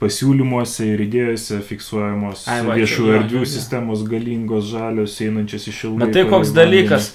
pasiūlymuose 0.01 0.87
ir 0.95 1.03
idėjose 1.05 1.61
fiksuojamos 1.67 2.47
Ai, 2.49 2.63
va, 2.65 2.77
viešų 2.79 3.03
čia, 3.07 3.17
erdvių 3.19 3.43
sistemos 3.49 4.05
galingos 4.09 4.71
žalios 4.71 5.19
einančios 5.21 5.69
iš 5.69 5.83
ilgai. 5.91 6.07
Bet 6.07 6.17
tai 6.17 6.25
koks 6.31 6.55
dalykas, 6.57 7.11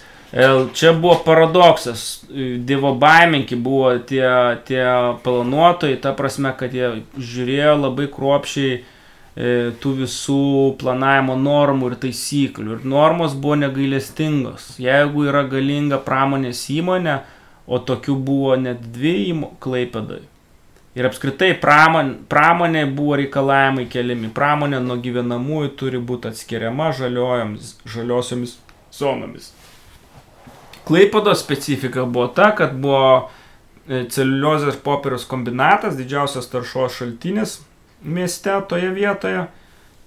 čia 0.75 0.91
buvo 0.93 1.21
paradoksas, 1.25 2.25
Dievo 2.67 2.91
baiminki 2.99 3.55
buvo 3.55 3.93
tie, 4.03 4.27
tie 4.67 4.83
planuotojai, 5.23 6.01
ta 6.03 6.11
prasme, 6.17 6.51
kad 6.59 6.75
jie 6.75 6.89
žiūrėjo 7.15 7.77
labai 7.79 8.09
kruopšiai 8.11 8.73
e, 8.75 8.83
tų 9.79 9.93
visų 10.01 10.41
planavimo 10.81 11.37
normų 11.39 11.93
ir 11.93 11.97
taisyklių. 12.03 12.75
Ir 12.75 12.85
normos 12.97 13.37
buvo 13.39 13.55
negailestingos. 13.63 14.73
Jeigu 14.83 15.29
yra 15.29 15.45
galinga 15.47 16.01
pramonės 16.03 16.67
įmonė, 16.75 17.21
o 17.65 17.79
tokių 17.79 18.19
buvo 18.27 18.59
net 18.59 18.83
dvi 18.93 19.31
klaipėdai, 19.63 20.25
Ir 20.95 21.03
apskritai 21.03 21.49
pramon, 21.59 22.13
pramonė 22.31 22.85
buvo 22.87 23.17
reikalavimai 23.19 23.83
keliami. 23.91 24.29
Pramonė 24.31 24.79
nuo 24.79 24.95
gyvenamųjų 25.03 25.73
turi 25.75 25.99
būti 25.99 26.29
atskiriama 26.29 26.93
žaliosiomis 26.95 28.53
zonomis. 28.95 29.49
Klaipados 30.85 31.41
specifika 31.41 32.05
buvo 32.05 32.27
ta, 32.37 32.51
kad 32.57 32.75
buvo 32.81 33.29
e, 33.87 34.03
celiuliozės 34.11 34.77
popieriaus 34.85 35.25
kombinatas, 35.29 35.97
didžiausias 35.97 36.49
taršos 36.51 36.99
šaltinis 36.99 37.59
mieste 38.05 38.53
toje 38.69 38.91
vietoje, 38.93 39.47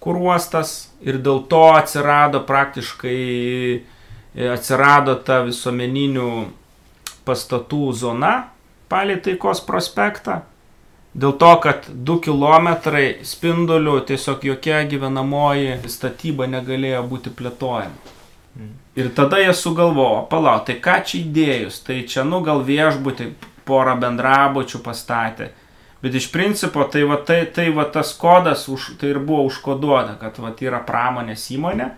kur 0.02 0.20
uostas. 0.22 0.92
Ir 1.02 1.18
dėl 1.22 1.44
to 1.50 1.64
atsirado 1.74 2.44
praktiškai, 2.46 3.18
e, 4.34 4.52
atsirado 4.54 5.18
ta 5.26 5.42
visuomeninių 5.46 6.30
pastatų 7.26 7.82
zona 8.04 8.36
palei 8.88 9.18
taikos 9.20 9.60
prospektą 9.66 10.40
Dėl 11.18 11.32
to, 11.40 11.48
kad 11.64 11.86
2 11.88 12.18
km 12.22 12.68
spindulių 13.26 13.96
tiesiog 14.10 14.44
jokia 14.44 14.82
gyvenamoji 14.90 15.78
statyba 15.90 16.46
negalėjo 16.46 17.00
būti 17.10 17.32
plėtojama. 17.34 18.17
Ir 18.98 19.12
tada 19.14 19.38
jie 19.38 19.52
sugalvojo, 19.54 20.24
palauk, 20.30 20.64
tai 20.66 20.78
ką 20.82 20.98
čia 21.06 21.20
įdėjus, 21.20 21.82
tai 21.86 22.00
čia 22.10 22.24
nu 22.26 22.40
gal 22.42 22.64
viešbutį 22.66 23.30
porą 23.68 23.94
bendrabučių 24.00 24.80
pastatė. 24.82 25.52
Bet 26.02 26.14
iš 26.14 26.28
principo 26.30 26.84
tai 26.90 27.04
va, 27.06 27.18
tai, 27.22 27.44
tai 27.54 27.68
va 27.74 27.84
tas 27.90 28.10
kodas, 28.18 28.66
už, 28.70 28.94
tai 28.98 29.12
ir 29.12 29.20
buvo 29.22 29.44
užkoduota, 29.50 30.16
kad 30.18 30.38
va 30.42 30.50
yra 30.62 30.82
pramonės 30.86 31.48
įmonė, 31.54 31.92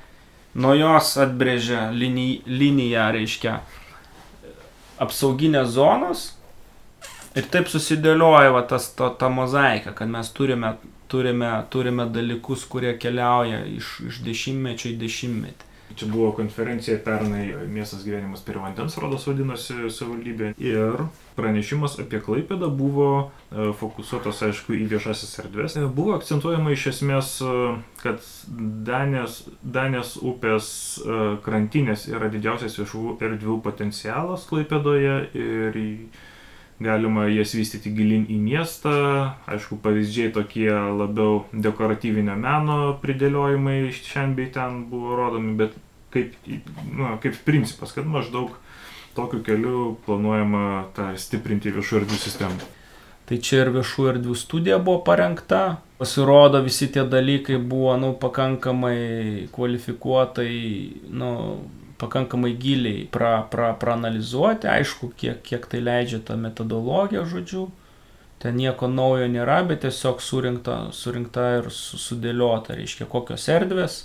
nuo 0.60 0.74
jos 0.76 1.14
atbrėžia 1.20 1.88
liniją, 1.92 2.44
liniją 2.48 3.08
reiškia, 3.16 3.56
apsauginės 5.00 5.72
zonos, 5.76 6.28
Ir 7.38 7.46
taip 7.46 7.68
susidėlioja 7.70 8.50
va, 8.50 8.64
tas, 8.66 8.88
to, 8.98 9.06
ta 9.14 9.28
mozaika, 9.30 9.92
kad 9.94 10.10
mes 10.10 10.32
turime, 10.34 10.72
turime, 11.10 11.50
turime 11.70 12.08
dalykus, 12.10 12.64
kurie 12.66 12.96
keliauja 12.98 13.62
iš, 13.70 13.92
iš 14.08 14.18
dešimtmečio 14.26 14.90
į 14.90 14.96
dešimtmetį. 14.98 15.68
Čia 15.96 16.08
buvo 16.08 16.30
konferencija 16.32 16.98
pernai 17.04 17.50
miestas 17.68 18.04
gyvenimas 18.04 18.44
prie 18.46 18.60
vandens, 18.62 18.96
rodos 19.02 19.26
vadinosi 19.26 19.90
savivaldybė. 19.90 20.52
Ir 20.62 21.04
pranešimas 21.38 21.98
apie 22.02 22.20
Klaipėdą 22.22 22.70
buvo 22.74 23.08
e, 23.18 23.70
fokusuotas, 23.80 24.42
aišku, 24.46 24.76
į 24.76 24.86
viešasis 24.92 25.34
erdvės. 25.44 25.76
E, 25.80 25.86
buvo 25.90 26.14
akcentuojama 26.18 26.74
iš 26.76 26.86
esmės, 26.92 27.34
e, 27.42 27.74
kad 28.04 28.24
Danės, 28.86 29.42
Danės 29.62 30.16
upės 30.24 30.70
krantinės 31.44 32.06
yra 32.10 32.30
didžiausias 32.32 32.78
viešų 32.80 33.16
erdvių 33.20 33.60
potencialas 33.64 34.46
Klaipėdoje 34.50 35.16
ir 35.36 35.80
galima 36.80 37.26
jas 37.28 37.52
vystyti 37.54 37.92
gilin 37.94 38.24
į 38.30 38.38
miestą. 38.40 38.94
Aišku, 39.50 39.78
pavyzdžiai 39.84 40.32
tokie 40.34 40.70
labiau 40.72 41.44
dekoratyvinio 41.52 42.36
meno 42.40 42.80
pridėliojimai 43.02 43.76
iš 43.90 44.02
šiandien 44.08 44.36
bei 44.38 44.50
ten 44.54 44.82
buvo 44.90 45.18
rodomi, 45.18 45.54
bet 45.60 45.76
kaip, 46.14 46.34
nu, 46.88 47.12
kaip 47.22 47.38
principas, 47.46 47.92
kad 47.96 48.08
maždaug 48.08 48.56
tokiu 49.14 49.42
keliu 49.44 49.84
planuojama 50.06 50.90
tą 50.96 51.12
stiprinti 51.20 51.72
viešų 51.74 52.02
erdvių 52.02 52.20
sistemą. 52.20 52.70
Tai 53.30 53.38
čia 53.38 53.60
ir 53.62 53.68
viešų 53.76 54.08
erdvių 54.14 54.34
studija 54.34 54.80
buvo 54.82 55.04
parengta. 55.06 55.78
Pasirodo, 56.00 56.62
visi 56.64 56.88
tie 56.90 57.04
dalykai 57.06 57.60
buvo 57.62 57.92
nu, 58.00 58.14
pakankamai 58.18 59.50
kvalifikuotai 59.54 60.54
nu, 61.12 61.28
pakankamai 62.00 62.54
giliai 62.60 63.04
pra, 63.12 63.40
pra, 63.52 63.72
praanalizuoti, 63.80 64.68
aišku, 64.70 65.12
kiek, 65.20 65.42
kiek 65.46 65.66
tai 65.70 65.82
leidžia 65.84 66.22
ta 66.24 66.36
metodologija, 66.40 67.26
žodžiu. 67.28 67.68
Ten 68.40 68.56
nieko 68.56 68.88
naujo 68.88 69.26
nėra, 69.28 69.58
bet 69.68 69.82
tiesiog 69.84 70.22
surinkta, 70.24 70.76
surinkta 70.96 71.50
ir 71.58 71.68
sudėliota, 71.76 72.72
reiškia, 72.78 73.04
kokios 73.12 73.44
erdvės, 73.52 73.98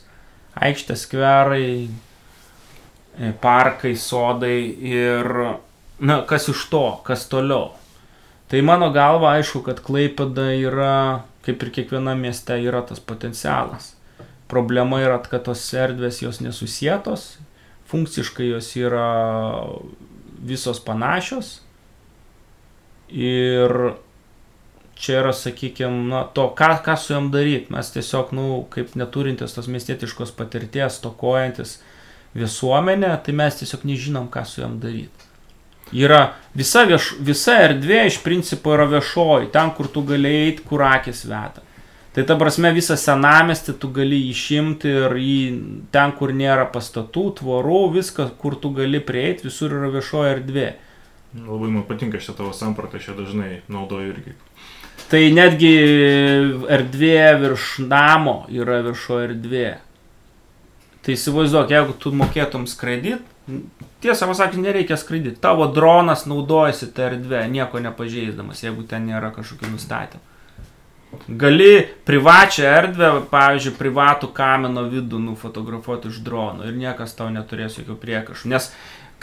aikštės 0.60 1.06
skverai, 1.08 1.70
e, 1.88 3.32
parkai, 3.40 3.94
sodai 3.96 4.60
ir, 4.92 5.32
na, 6.04 6.20
kas 6.28 6.50
iš 6.52 6.68
to, 6.74 6.84
kas 7.08 7.24
toliau. 7.32 7.72
Tai 8.52 8.60
mano 8.62 8.92
galva, 8.94 9.38
aišku, 9.40 9.64
kad 9.66 9.80
Klaipada 9.82 10.52
yra, 10.54 11.24
kaip 11.48 11.64
ir 11.64 11.72
kiekviena 11.80 12.14
mieste, 12.20 12.60
yra 12.60 12.84
tas 12.86 13.00
potencialas. 13.00 13.94
Problema 14.52 15.00
yra, 15.02 15.18
kad 15.24 15.48
tos 15.48 15.64
erdvės 15.74 16.20
jos 16.22 16.44
nesusietos, 16.44 17.38
funkciškai 17.92 18.50
jos 18.54 18.72
yra 18.80 19.10
visos 20.46 20.82
panašios. 20.84 21.60
Ir 23.10 23.96
čia 24.96 25.20
yra, 25.22 25.34
sakykime, 25.36 26.08
na, 26.10 26.24
to, 26.34 26.48
ką, 26.58 26.72
ką 26.86 26.96
su 26.98 27.14
jom 27.14 27.30
daryti. 27.34 27.74
Mes 27.76 27.92
tiesiog, 27.94 28.32
na, 28.34 28.42
nu, 28.42 28.64
kaip 28.72 28.96
neturintis 28.98 29.54
tos 29.56 29.70
miestietiškos 29.72 30.34
patirties, 30.38 31.02
tokojantis 31.04 31.78
visuomenė, 32.36 33.12
tai 33.24 33.36
mes 33.36 33.62
tiesiog 33.62 33.86
nežinom, 33.88 34.30
ką 34.32 34.46
su 34.48 34.64
jom 34.64 34.80
daryti. 34.84 35.32
Yra 35.94 36.34
visa, 36.58 36.82
vieš, 36.90 37.14
visa 37.22 37.60
erdvė 37.68 38.08
iš 38.10 38.18
principo 38.24 38.74
yra 38.74 38.88
viešoji, 38.90 39.52
ten, 39.54 39.70
kur 39.78 39.92
tu 39.92 40.02
galėjai 40.08 40.48
eiti, 40.50 40.66
kur 40.66 40.82
akis 40.88 41.22
veda. 41.30 41.62
Tai 42.16 42.24
ta 42.24 42.38
prasme 42.40 42.70
visą 42.72 42.96
senamestį 42.96 43.74
tu 43.76 43.90
gali 43.92 44.22
išimti 44.30 44.88
ir 44.88 45.14
į 45.20 45.40
ten, 45.92 46.14
kur 46.16 46.32
nėra 46.32 46.64
pastatų, 46.72 47.26
tvorų, 47.42 47.80
viską, 47.98 48.30
kur 48.40 48.56
tu 48.56 48.72
gali 48.78 49.02
prieiti, 49.04 49.50
visur 49.50 49.74
yra 49.76 49.90
viešoji 49.92 50.30
erdvė. 50.38 50.70
Labai 51.36 51.68
man 51.74 51.84
patinka 51.84 52.22
šitą 52.24 52.38
tavo 52.38 52.54
sampratą, 52.56 53.02
aš 53.02 53.10
ją 53.10 53.16
dažnai 53.18 53.50
naudoju 53.68 54.14
irgi. 54.14 54.36
Tai 55.12 55.20
netgi 55.36 55.72
erdvė 56.72 57.18
virš 57.42 57.66
namo 57.84 58.38
yra 58.48 58.80
viešoji 58.86 59.28
erdvė. 59.34 59.66
Tai 61.04 61.18
įsivaizduok, 61.18 61.74
jeigu 61.76 61.98
tu 62.00 62.14
mokėtum 62.16 62.64
skraidyti, 62.72 63.20
tiesą 64.06 64.30
pasakius, 64.32 64.64
nereikia 64.64 64.96
skraidyti. 64.98 65.42
Tavo 65.44 65.68
dronas 65.76 66.24
naudojasi 66.32 66.88
tą 66.96 67.10
erdvę, 67.10 67.44
nieko 67.52 67.84
nepažeisdamas, 67.84 68.64
jeigu 68.64 68.88
ten 68.88 69.12
nėra 69.12 69.34
kažkokių 69.36 69.74
nustatymų. 69.76 70.24
Gali 71.28 71.72
privačią 72.08 72.68
erdvę, 72.70 73.14
pavyzdžiui, 73.32 73.78
privatų 73.80 74.30
kamino 74.36 74.86
vidų 74.92 75.22
nufotografuoti 75.32 76.12
iš 76.12 76.22
drono 76.26 76.68
ir 76.68 76.78
niekas 76.78 77.18
tau 77.18 77.32
neturės 77.34 77.80
jokių 77.80 77.98
priekašų. 78.02 78.54
Nes 78.54 78.72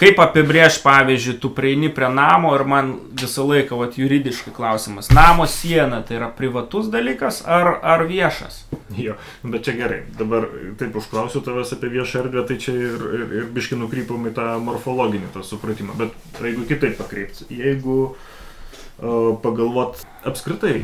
Kaip 0.01 0.17
apibrėž, 0.19 0.79
pavyzdžiui, 0.83 1.35
tu 1.39 1.51
prieini 1.53 1.91
prie 1.93 2.09
namo 2.09 2.55
ir 2.57 2.65
man 2.67 2.95
visą 3.21 3.45
laiką, 3.45 3.77
vat, 3.77 3.99
juridiškai 4.01 4.55
klausimas. 4.57 5.11
Namo 5.13 5.45
siena 5.47 6.01
tai 6.03 6.17
yra 6.17 6.31
privatus 6.33 6.89
dalykas 6.91 7.43
ar, 7.45 7.75
ar 7.85 8.07
viešas? 8.09 8.63
Jo, 8.97 9.19
bet 9.45 9.69
čia 9.69 9.77
gerai. 9.77 10.01
Dabar 10.17 10.49
taip 10.81 10.97
užklausiu 10.97 11.45
tavęs 11.45 11.75
apie 11.77 11.93
viešą 11.93 12.25
erdvę, 12.25 12.47
tai 12.49 12.57
čia 12.65 12.75
ir, 12.75 13.05
ir, 13.19 13.27
ir 13.37 13.47
biški 13.53 13.77
nukrypom 13.79 14.27
į 14.33 14.35
tą 14.41 14.49
morfologinį 14.65 15.29
tą 15.37 15.45
supratimą. 15.47 15.95
Bet 16.01 16.41
jeigu 16.41 16.65
kitaip 16.73 16.97
pakreipti, 16.99 17.47
jeigu 17.53 17.99
uh, 18.09 19.37
pagalvot 19.45 20.01
apskritai, 20.25 20.81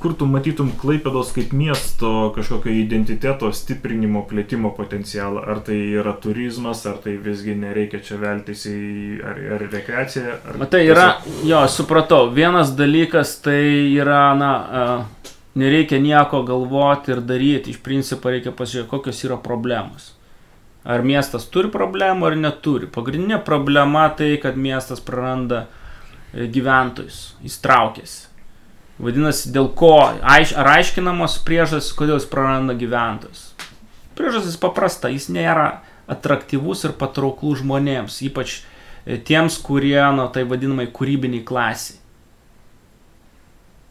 kur 0.00 0.12
tu 0.18 0.26
matytum 0.28 0.70
Klaipėdos 0.76 1.30
kaip 1.34 1.52
miesto 1.56 2.30
kažkokio 2.36 2.72
identiteto 2.74 3.48
stiprinimo, 3.54 4.26
plėtimo 4.28 4.72
potencialą? 4.76 5.44
Ar 5.48 5.62
tai 5.64 5.78
yra 5.96 6.12
turizmas, 6.20 6.84
ar 6.88 6.98
tai 7.04 7.16
visgi 7.22 7.56
nereikia 7.56 8.02
čia 8.04 8.18
veltis 8.20 8.66
į 8.68 8.80
ar, 9.24 9.40
ar 9.56 9.64
rekreaciją? 9.72 10.36
Ar 10.50 10.60
Matai, 10.60 10.82
yra, 10.90 11.06
jo, 11.48 11.62
supratau, 11.72 12.28
vienas 12.36 12.74
dalykas 12.76 13.38
tai 13.44 13.62
yra, 13.96 14.20
na, 14.36 14.52
nereikia 15.56 16.02
nieko 16.02 16.42
galvoti 16.46 17.16
ir 17.16 17.24
daryti, 17.24 17.72
iš 17.72 17.80
principo 17.84 18.32
reikia 18.32 18.52
pasižiūrėti, 18.52 18.92
kokios 18.92 19.24
yra 19.24 19.40
problemos. 19.40 20.12
Ar 20.86 21.02
miestas 21.02 21.48
turi 21.50 21.72
problemų 21.72 22.28
ar 22.28 22.36
neturi. 22.38 22.86
Pagrindinė 22.92 23.40
problema 23.42 24.04
tai, 24.14 24.36
kad 24.38 24.60
miestas 24.60 25.00
praranda 25.02 25.64
gyventojus, 26.36 27.32
jis 27.42 27.58
traukiasi. 27.64 28.25
Vadinasi, 28.96 29.50
dėl 29.52 29.68
ko, 29.76 29.98
aiš, 30.24 30.54
ar 30.56 30.70
aiškinamos 30.78 31.36
priežastys, 31.44 31.92
kodėl 31.98 32.16
jis 32.16 32.28
praranda 32.30 32.72
gyventojus. 32.78 33.50
Priežastis 34.16 34.56
paprasta, 34.60 35.10
jis 35.12 35.28
nėra 35.28 35.82
atraktyvus 36.08 36.86
ir 36.88 36.94
patrauklus 36.96 37.60
žmonėms, 37.60 38.22
ypač 38.24 38.62
e, 39.04 39.18
tiems, 39.20 39.58
kurie, 39.60 40.00
na, 40.16 40.30
tai 40.32 40.46
vadinamai 40.48 40.88
kūrybiniai 40.88 41.44
klasiai. 41.44 42.00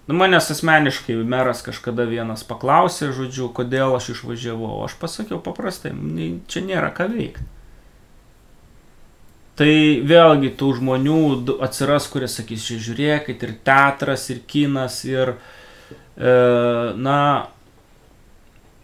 Nu, 0.05 0.13
manęs 0.17 0.51
asmeniškai 0.53 1.15
meras 1.25 1.63
kažkada 1.65 2.05
vienas 2.09 2.43
paklausė, 2.45 3.09
žodžiu, 3.13 3.49
kodėl 3.57 3.95
aš 3.97 4.11
išvažiavau. 4.13 4.83
Aš 4.85 4.97
pasakiau 5.01 5.39
paprastai, 5.41 5.93
čia 6.49 6.61
nėra 6.65 6.91
ką 6.93 7.09
veikti. 7.13 7.45
Tai 9.55 9.71
vėlgi 10.03 10.51
tų 10.59 10.73
žmonių 10.81 11.19
atsiras, 11.63 12.09
kurie 12.11 12.27
sakys, 12.27 12.65
žiūrėkit, 12.75 13.43
ir 13.47 13.53
teatras, 13.63 14.27
ir 14.33 14.41
kinas, 14.51 14.97
ir, 15.07 15.37
e, 16.17 16.33
na, 16.99 17.19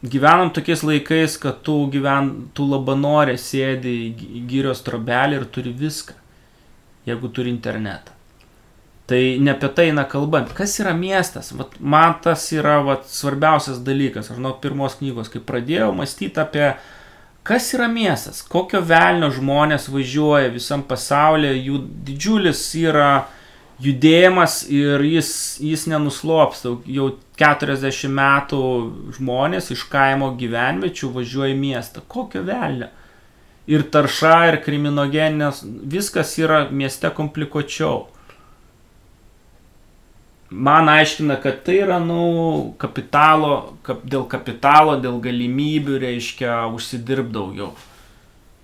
gyvenam 0.01 0.53
tokiais 0.55 0.86
laikais, 0.88 1.36
kad 1.41 1.60
tu, 1.65 1.75
gyven, 1.91 2.31
tu 2.55 2.69
labanorė 2.71 3.36
sėdi 3.36 3.97
į 4.15 4.45
gyrios 4.47 4.81
trobelį 4.88 5.41
ir 5.41 5.45
turi 5.51 5.75
viską, 5.75 6.15
jeigu 7.10 7.34
turi 7.36 7.51
internetą. 7.51 8.15
Tai 9.12 9.19
ne 9.43 9.51
apie 9.51 9.67
tai 9.75 9.89
eina 9.89 10.05
kalba. 10.07 10.45
Kas 10.55 10.77
yra 10.79 10.93
miestas? 10.95 11.51
Vat 11.51 11.73
man 11.79 12.15
tas 12.23 12.45
yra 12.55 12.77
vat, 12.86 13.10
svarbiausias 13.12 13.81
dalykas. 13.84 14.29
Aš 14.31 14.39
nuo 14.39 14.53
pirmos 14.63 14.95
knygos, 15.01 15.27
kai 15.34 15.41
pradėjau 15.43 15.89
mąstyti 15.97 16.39
apie 16.39 16.69
Kas 17.43 17.73
yra 17.73 17.88
miestas? 17.89 18.43
Kokio 18.45 18.84
velnio 18.86 19.32
žmonės 19.34 19.88
važiuoja 19.89 20.51
visam 20.54 20.84
pasaulyje, 20.86 21.56
jų 21.65 21.80
didžiulis 22.06 22.62
yra 22.77 23.25
judėjimas 23.82 24.60
ir 24.69 25.01
jis, 25.10 25.32
jis 25.65 25.88
nenuslops. 25.89 26.62
Jau 26.86 27.08
40 27.41 28.13
metų 28.13 28.62
žmonės 29.17 29.71
iš 29.73 29.88
kaimo 29.89 30.36
gyvenviečių 30.38 31.10
važiuoja 31.17 31.56
į 31.56 31.60
miestą. 31.63 32.06
Kokio 32.06 32.45
velnio? 32.45 32.91
Ir 33.71 33.88
tarša, 33.93 34.38
ir 34.51 34.62
kriminogeninės, 34.62 35.63
viskas 35.65 36.34
yra 36.41 36.67
mieste 36.69 37.10
komplikuočiau 37.17 38.06
man 40.51 40.89
aiškina, 40.89 41.37
kad 41.41 41.63
tai 41.63 41.79
yra, 41.85 41.99
nu, 42.03 42.73
kapitalo, 42.79 43.77
kap, 43.87 44.03
dėl 44.03 44.25
kapitalo, 44.29 44.97
dėl 44.99 45.21
galimybių, 45.23 45.97
reiškia, 46.03 46.65
užsidirb 46.75 47.31
daugiau. 47.31 47.71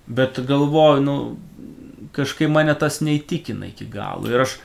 Bet 0.08 0.40
galvoju, 0.44 1.02
nu, 1.04 1.16
kažkaip 2.16 2.52
mane 2.52 2.74
tas 2.78 3.00
neįtikina 3.04 3.70
iki 3.72 3.88
galo. 3.88 4.28
Ir 4.28 4.44
aš, 4.44 4.58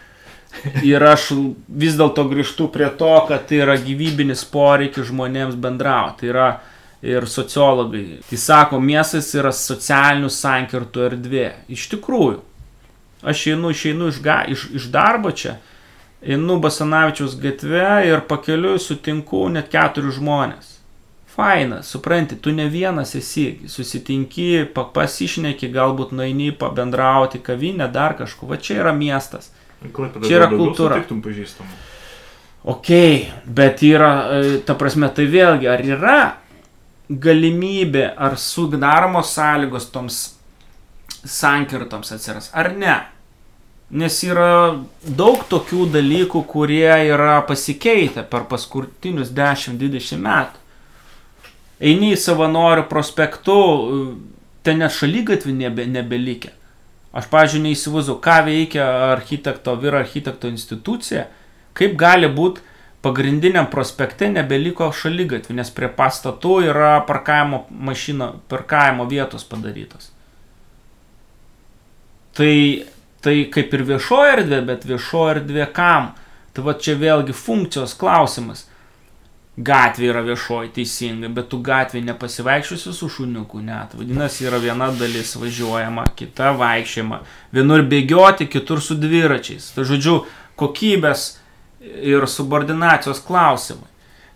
ir 0.83 1.07
aš 1.07 1.31
vis 1.67 1.97
dėlto 1.99 2.27
grįžtu 2.29 2.67
prie 2.73 2.91
to, 2.99 3.15
kad 3.29 3.47
tai 3.47 3.63
yra 3.63 3.79
gyvybinis 3.79 4.43
poreikis 4.51 5.09
žmonėms 5.11 5.59
bendrauti. 5.59 6.23
Tai 6.23 6.31
yra 6.31 6.47
ir 7.03 7.27
sociologai. 7.27 8.21
Tai 8.29 8.39
sako, 8.39 8.79
miestas 8.83 9.31
yra 9.35 9.51
socialinių 9.55 10.31
sankirtų 10.31 11.07
erdvė. 11.09 11.49
Iš 11.71 11.89
tikrųjų. 11.95 12.41
Aš 13.23 13.47
einu, 13.53 13.71
išeinu 13.71 14.09
iš, 14.11 14.19
ga, 14.23 14.41
iš, 14.51 14.67
iš 14.75 14.91
darbo 14.91 15.31
čia 15.31 15.57
einu 16.25 16.59
Basanavičiaus 16.63 17.35
gatve 17.41 17.87
ir 18.07 18.23
pakeliu 18.27 18.77
sutinku 18.79 19.45
net 19.51 19.71
keturius 19.73 20.19
žmonės. 20.19 20.69
Faina, 21.33 21.79
supranti, 21.81 22.35
tu 22.37 22.51
ne 22.53 22.67
vienas 22.69 23.15
esi, 23.17 23.63
susitinki, 23.65 24.67
pasišneki, 24.93 25.71
galbūt 25.73 26.11
nueini 26.13 26.51
pabendrauti 26.53 27.41
kavinę, 27.41 27.87
dar 27.89 28.13
kažko. 28.19 28.45
Va 28.51 28.59
čia 28.61 28.83
yra 28.83 28.93
miestas. 28.93 29.49
Klaipėda 29.81 30.29
čia 30.29 30.37
yra 30.37 30.51
kultūra. 30.51 30.99
Ok, 32.69 32.91
bet 33.49 33.81
yra, 33.83 34.11
e, 34.37 34.59
ta 34.63 34.77
prasme, 34.79 35.09
tai 35.11 35.25
vėlgi, 35.27 35.67
ar 35.67 35.81
yra 35.83 36.19
galimybė, 37.09 38.05
ar 38.15 38.37
sudaromos 38.39 39.33
sąlygos 39.33 39.89
toms 39.91 40.21
sankirtoms 41.09 42.13
atsiras, 42.15 42.51
ar 42.53 42.71
ne? 42.77 42.95
Nes 43.93 44.15
yra 44.25 44.79
daug 45.05 45.43
tokių 45.51 45.85
dalykų, 45.93 46.41
kurie 46.49 46.89
yra 47.11 47.37
pasikeitę 47.45 48.23
per 48.25 48.47
paskutinius 48.49 49.29
10-20 49.35 50.17
metų. 50.23 50.61
Eini 51.83 52.13
į 52.15 52.19
savanorių 52.23 52.87
prospektų, 52.89 53.57
ten 54.65 54.81
net 54.81 54.95
šalygatvių 54.95 55.53
nebe, 55.59 55.85
nebelikę. 55.89 56.53
Aš, 57.13 57.27
pažiūrėjau, 57.29 57.67
neįsivaizduoju, 57.67 58.21
ką 58.25 58.37
veikia 58.47 58.85
architekto, 59.11 59.75
vyra 59.77 60.01
architekto 60.01 60.49
institucija, 60.49 61.27
kaip 61.77 61.93
gali 61.99 62.29
būti 62.33 62.63
pagrindiniam 63.03 63.67
prospekte 63.69 64.29
nebeliko 64.31 64.87
šalygatvių, 64.95 65.57
nes 65.59 65.69
prie 65.75 65.89
pastatų 65.91 66.55
yra 66.71 66.95
parkavimo 67.05 67.65
mašino, 67.69 68.31
parkavimo 68.49 69.05
vietos 69.11 69.43
padarytos. 69.45 70.09
Tai 72.33 72.53
Tai 73.23 73.33
kaip 73.55 73.71
ir 73.71 73.85
viešoji 73.87 74.31
erdvė, 74.35 74.59
bet 74.67 74.85
viešoji 74.87 75.37
erdvė 75.37 75.67
kam? 75.75 76.11
Tai 76.53 76.65
va 76.65 76.73
čia 76.75 76.97
vėlgi 76.99 77.35
funkcijos 77.35 77.95
klausimas. 77.95 78.65
Gatvė 79.53 80.09
yra 80.09 80.23
viešoji 80.25 80.71
teisingai, 80.75 81.29
bet 81.31 81.47
tu 81.51 81.59
gatvė 81.63 82.01
nepasivaikščiosi 82.03 82.91
su 82.97 83.09
šuniuku 83.15 83.61
net. 83.63 83.93
Vadinasi, 83.95 84.47
yra 84.49 84.59
viena 84.59 84.89
dalis 84.97 85.35
važiuojama, 85.39 86.07
kita 86.19 86.51
vaikščiama. 86.57 87.21
Vienur 87.53 87.85
bėgioti, 87.87 88.49
kitur 88.51 88.81
su 88.81 88.97
dviračiais. 88.99 89.69
Tai 89.75 89.87
žodžiu, 89.87 90.17
kokybės 90.59 91.27
ir 92.01 92.27
subordinacijos 92.27 93.23
klausimai. 93.23 93.87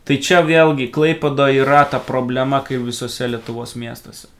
Tai 0.07 0.21
čia 0.23 0.39
vėlgi 0.47 0.87
Klaipado 0.95 1.49
yra 1.51 1.83
ta 1.91 1.99
problema 1.99 2.61
kaip 2.63 2.85
visose 2.87 3.27
Lietuvos 3.27 3.75
miestuose 3.75 4.36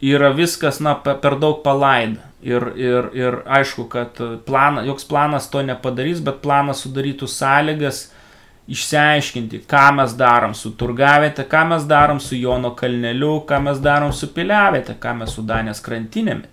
yra 0.00 0.30
viskas, 0.36 0.80
na, 0.80 0.94
per 0.94 1.38
daug 1.40 1.62
palaida. 1.64 2.22
Ir, 2.46 2.62
ir, 2.78 3.08
ir 3.16 3.36
aišku, 3.48 3.88
kad 3.90 4.20
plana, 4.46 4.84
joks 4.86 5.06
planas 5.08 5.48
to 5.50 5.64
nepadarys, 5.66 6.20
bet 6.22 6.38
planas 6.44 6.84
sudarytų 6.84 7.26
sąlygas 7.26 8.04
išsiaiškinti, 8.70 9.64
ką 9.66 9.86
mes 9.96 10.14
darom 10.18 10.54
su 10.54 10.70
turgavietė, 10.78 11.46
ką 11.50 11.64
mes 11.72 11.86
darom 11.90 12.20
su 12.22 12.38
Jono 12.38 12.74
kalneliu, 12.78 13.40
ką 13.48 13.60
mes 13.64 13.80
darom 13.82 14.12
su 14.14 14.28
piliavietė, 14.34 14.94
ką 15.02 15.16
mes 15.22 15.34
su 15.34 15.42
Danės 15.46 15.82
krantinėmis. 15.82 16.52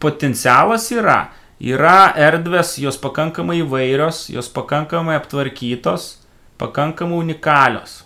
Potencialas 0.00 0.88
yra. 0.94 1.20
Yra 1.60 2.14
erdvės, 2.16 2.78
jos 2.80 2.96
pakankamai 2.96 3.58
įvairios, 3.60 4.30
jos 4.32 4.48
pakankamai 4.48 5.18
aptvarkytos, 5.18 6.14
pakankamai 6.56 7.18
unikalios 7.20 7.98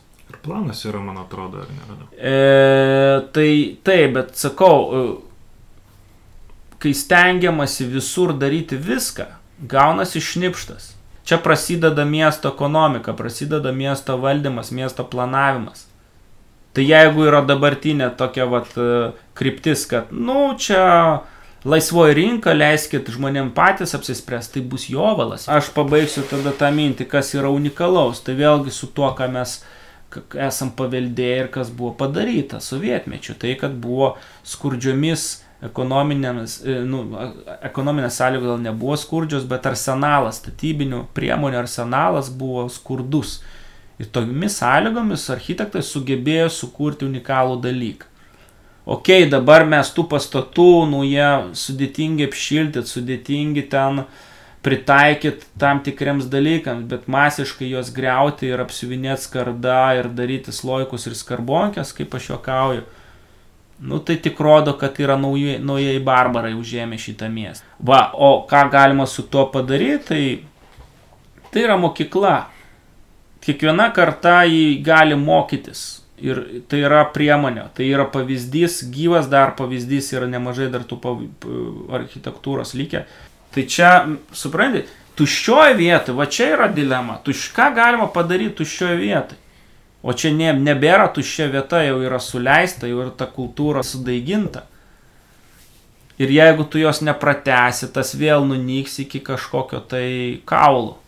planas 0.44 0.84
yra, 0.84 1.00
man 1.00 1.18
atrodo, 1.22 1.64
ar 1.64 1.70
nėra? 1.72 2.06
E, 2.14 2.34
tai 3.34 3.48
taip, 3.86 4.12
bet 4.18 4.34
sakau, 4.38 4.76
e, 4.92 5.04
kai 6.82 6.92
stengiamasi 6.96 7.88
visur 7.88 8.34
daryti 8.36 8.76
viską, 8.76 9.26
gaunasi 9.70 10.20
šnipštas. 10.20 10.92
Čia 11.24 11.38
prasideda 11.40 12.04
miesto 12.04 12.50
ekonomika, 12.52 13.14
prasideda 13.16 13.72
miesto 13.72 14.18
valdymas, 14.20 14.70
miesto 14.76 15.06
planavimas. 15.08 15.86
Tai 16.76 16.84
jeigu 16.84 17.24
yra 17.30 17.40
dabartinė 17.46 18.10
tokia 18.18 18.44
vat 18.50 18.74
e, 18.76 19.12
kryptis, 19.38 19.86
kad, 19.88 20.12
nu, 20.12 20.50
čia 20.60 20.82
laisvoji 21.64 22.18
rinka, 22.18 22.52
leiskit 22.52 23.08
žmonėm 23.08 23.54
patys 23.56 23.96
apsispręsti, 23.96 24.58
tai 24.58 24.66
bus 24.68 24.90
jovalas. 24.92 25.48
Aš 25.48 25.72
pabaigsiu 25.72 26.26
tada 26.28 26.52
tą 26.52 26.68
mintį, 26.74 27.08
kas 27.08 27.32
yra 27.38 27.48
unikalaus. 27.48 28.20
Tai 28.26 28.36
vėlgi 28.36 28.74
su 28.74 28.90
tuo, 28.92 29.08
ką 29.16 29.30
mes 29.32 29.56
uh, 29.62 29.70
esam 30.46 30.70
paveldėję 30.76 31.40
ir 31.44 31.50
kas 31.54 31.72
buvo 31.74 31.94
padaryta 31.98 32.60
sovietmečiu. 32.62 33.36
Tai, 33.40 33.54
kad 33.60 33.74
buvo 33.80 34.14
skurdžiomis 34.46 35.26
ekonominėmis, 35.64 36.56
e, 36.64 36.78
nu, 36.88 37.02
ekonominės 37.64 38.18
sąlygos 38.20 38.54
gal 38.54 38.64
nebuvo 38.64 38.96
skurdžios, 39.00 39.46
bet 39.48 39.66
arsenalas, 39.70 40.40
statybinių 40.42 41.04
priemonių 41.16 41.62
arsenalas 41.62 42.30
buvo 42.30 42.66
skurdus. 42.72 43.38
Ir 44.02 44.08
tomis 44.10 44.58
sąlygomis 44.58 45.28
architektai 45.30 45.84
sugebėjo 45.86 46.50
sukurti 46.50 47.06
unikalų 47.06 47.60
dalyką. 47.62 48.10
Ok, 48.84 49.08
dabar 49.32 49.62
mes 49.64 49.88
tų 49.96 50.04
pastatų, 50.10 50.84
nu 50.90 51.04
jie 51.06 51.28
sudėtingi 51.56 52.26
apšiltyti, 52.28 52.90
sudėtingi 52.90 53.62
ten 53.72 54.02
pritaikyti 54.64 55.50
tam 55.60 55.82
tikriams 55.84 56.26
dalykams, 56.32 56.88
bet 56.88 57.08
masiškai 57.12 57.68
juos 57.68 57.92
greuti 57.94 58.48
ir 58.48 58.64
apsivinėti 58.64 59.28
skarda 59.28 59.80
ir 60.00 60.10
daryti 60.16 60.54
slojkus 60.56 61.08
ir 61.10 61.16
skarbonkės, 61.20 61.92
kaip 61.96 62.16
aš 62.16 62.30
juokauju 62.32 62.84
Nu 63.78 63.98
tai 63.98 64.16
tik 64.16 64.38
rodo, 64.38 64.72
kad 64.78 64.98
yra 65.02 65.16
naujai, 65.18 65.58
naujai 65.58 65.98
barbarai 66.00 66.54
užėmę 66.54 66.96
šitą 67.00 67.26
miestą. 67.28 67.66
Va, 67.82 68.12
o 68.14 68.46
ką 68.48 68.68
galima 68.70 69.06
su 69.10 69.26
tuo 69.26 69.48
padaryti, 69.50 70.04
tai 70.06 70.22
tai 71.50 71.64
yra 71.66 71.76
mokykla. 71.78 72.36
Kiekviena 73.44 73.90
karta 73.94 74.40
jį 74.46 74.78
gali 74.86 75.18
mokytis. 75.18 75.82
Ir 76.24 76.38
tai 76.70 76.84
yra 76.86 77.02
priemonė, 77.12 77.66
tai 77.74 77.90
yra 77.90 78.06
pavyzdys, 78.08 78.78
gyvas 78.94 79.26
dar 79.28 79.52
pavyzdys 79.58 80.12
yra 80.14 80.28
nemažai 80.30 80.70
dar 80.72 80.86
tų 80.86 81.00
architektūros 81.98 82.72
lygia. 82.78 83.02
Tai 83.54 83.64
čia, 83.70 83.90
suprantate, 84.34 84.90
tuščioje 85.18 85.76
vietoje, 85.78 86.16
va 86.18 86.26
čia 86.26 86.50
yra 86.56 86.68
dilema. 86.74 87.20
Tuš, 87.22 87.48
ką 87.54 87.70
galima 87.76 88.08
padaryti 88.10 88.58
tuščioje 88.60 88.96
vietoje? 88.98 89.40
O 90.04 90.12
čia 90.12 90.34
ne, 90.36 90.50
nebėra 90.60 91.06
tuščia 91.14 91.46
vieta, 91.52 91.80
jau 91.86 92.00
yra 92.04 92.18
suleista, 92.20 92.88
jau 92.90 93.00
yra 93.06 93.12
ta 93.16 93.28
kultūra 93.30 93.84
sudaiginta. 93.86 94.66
Ir 96.20 96.30
jeigu 96.30 96.66
tu 96.70 96.78
jos 96.78 97.00
nepratesi, 97.02 97.88
tas 97.94 98.12
vėl 98.14 98.44
nunyks 98.46 99.00
iki 99.02 99.22
kažkokio 99.24 99.80
tai 99.90 100.06
kaulo. 100.46 100.98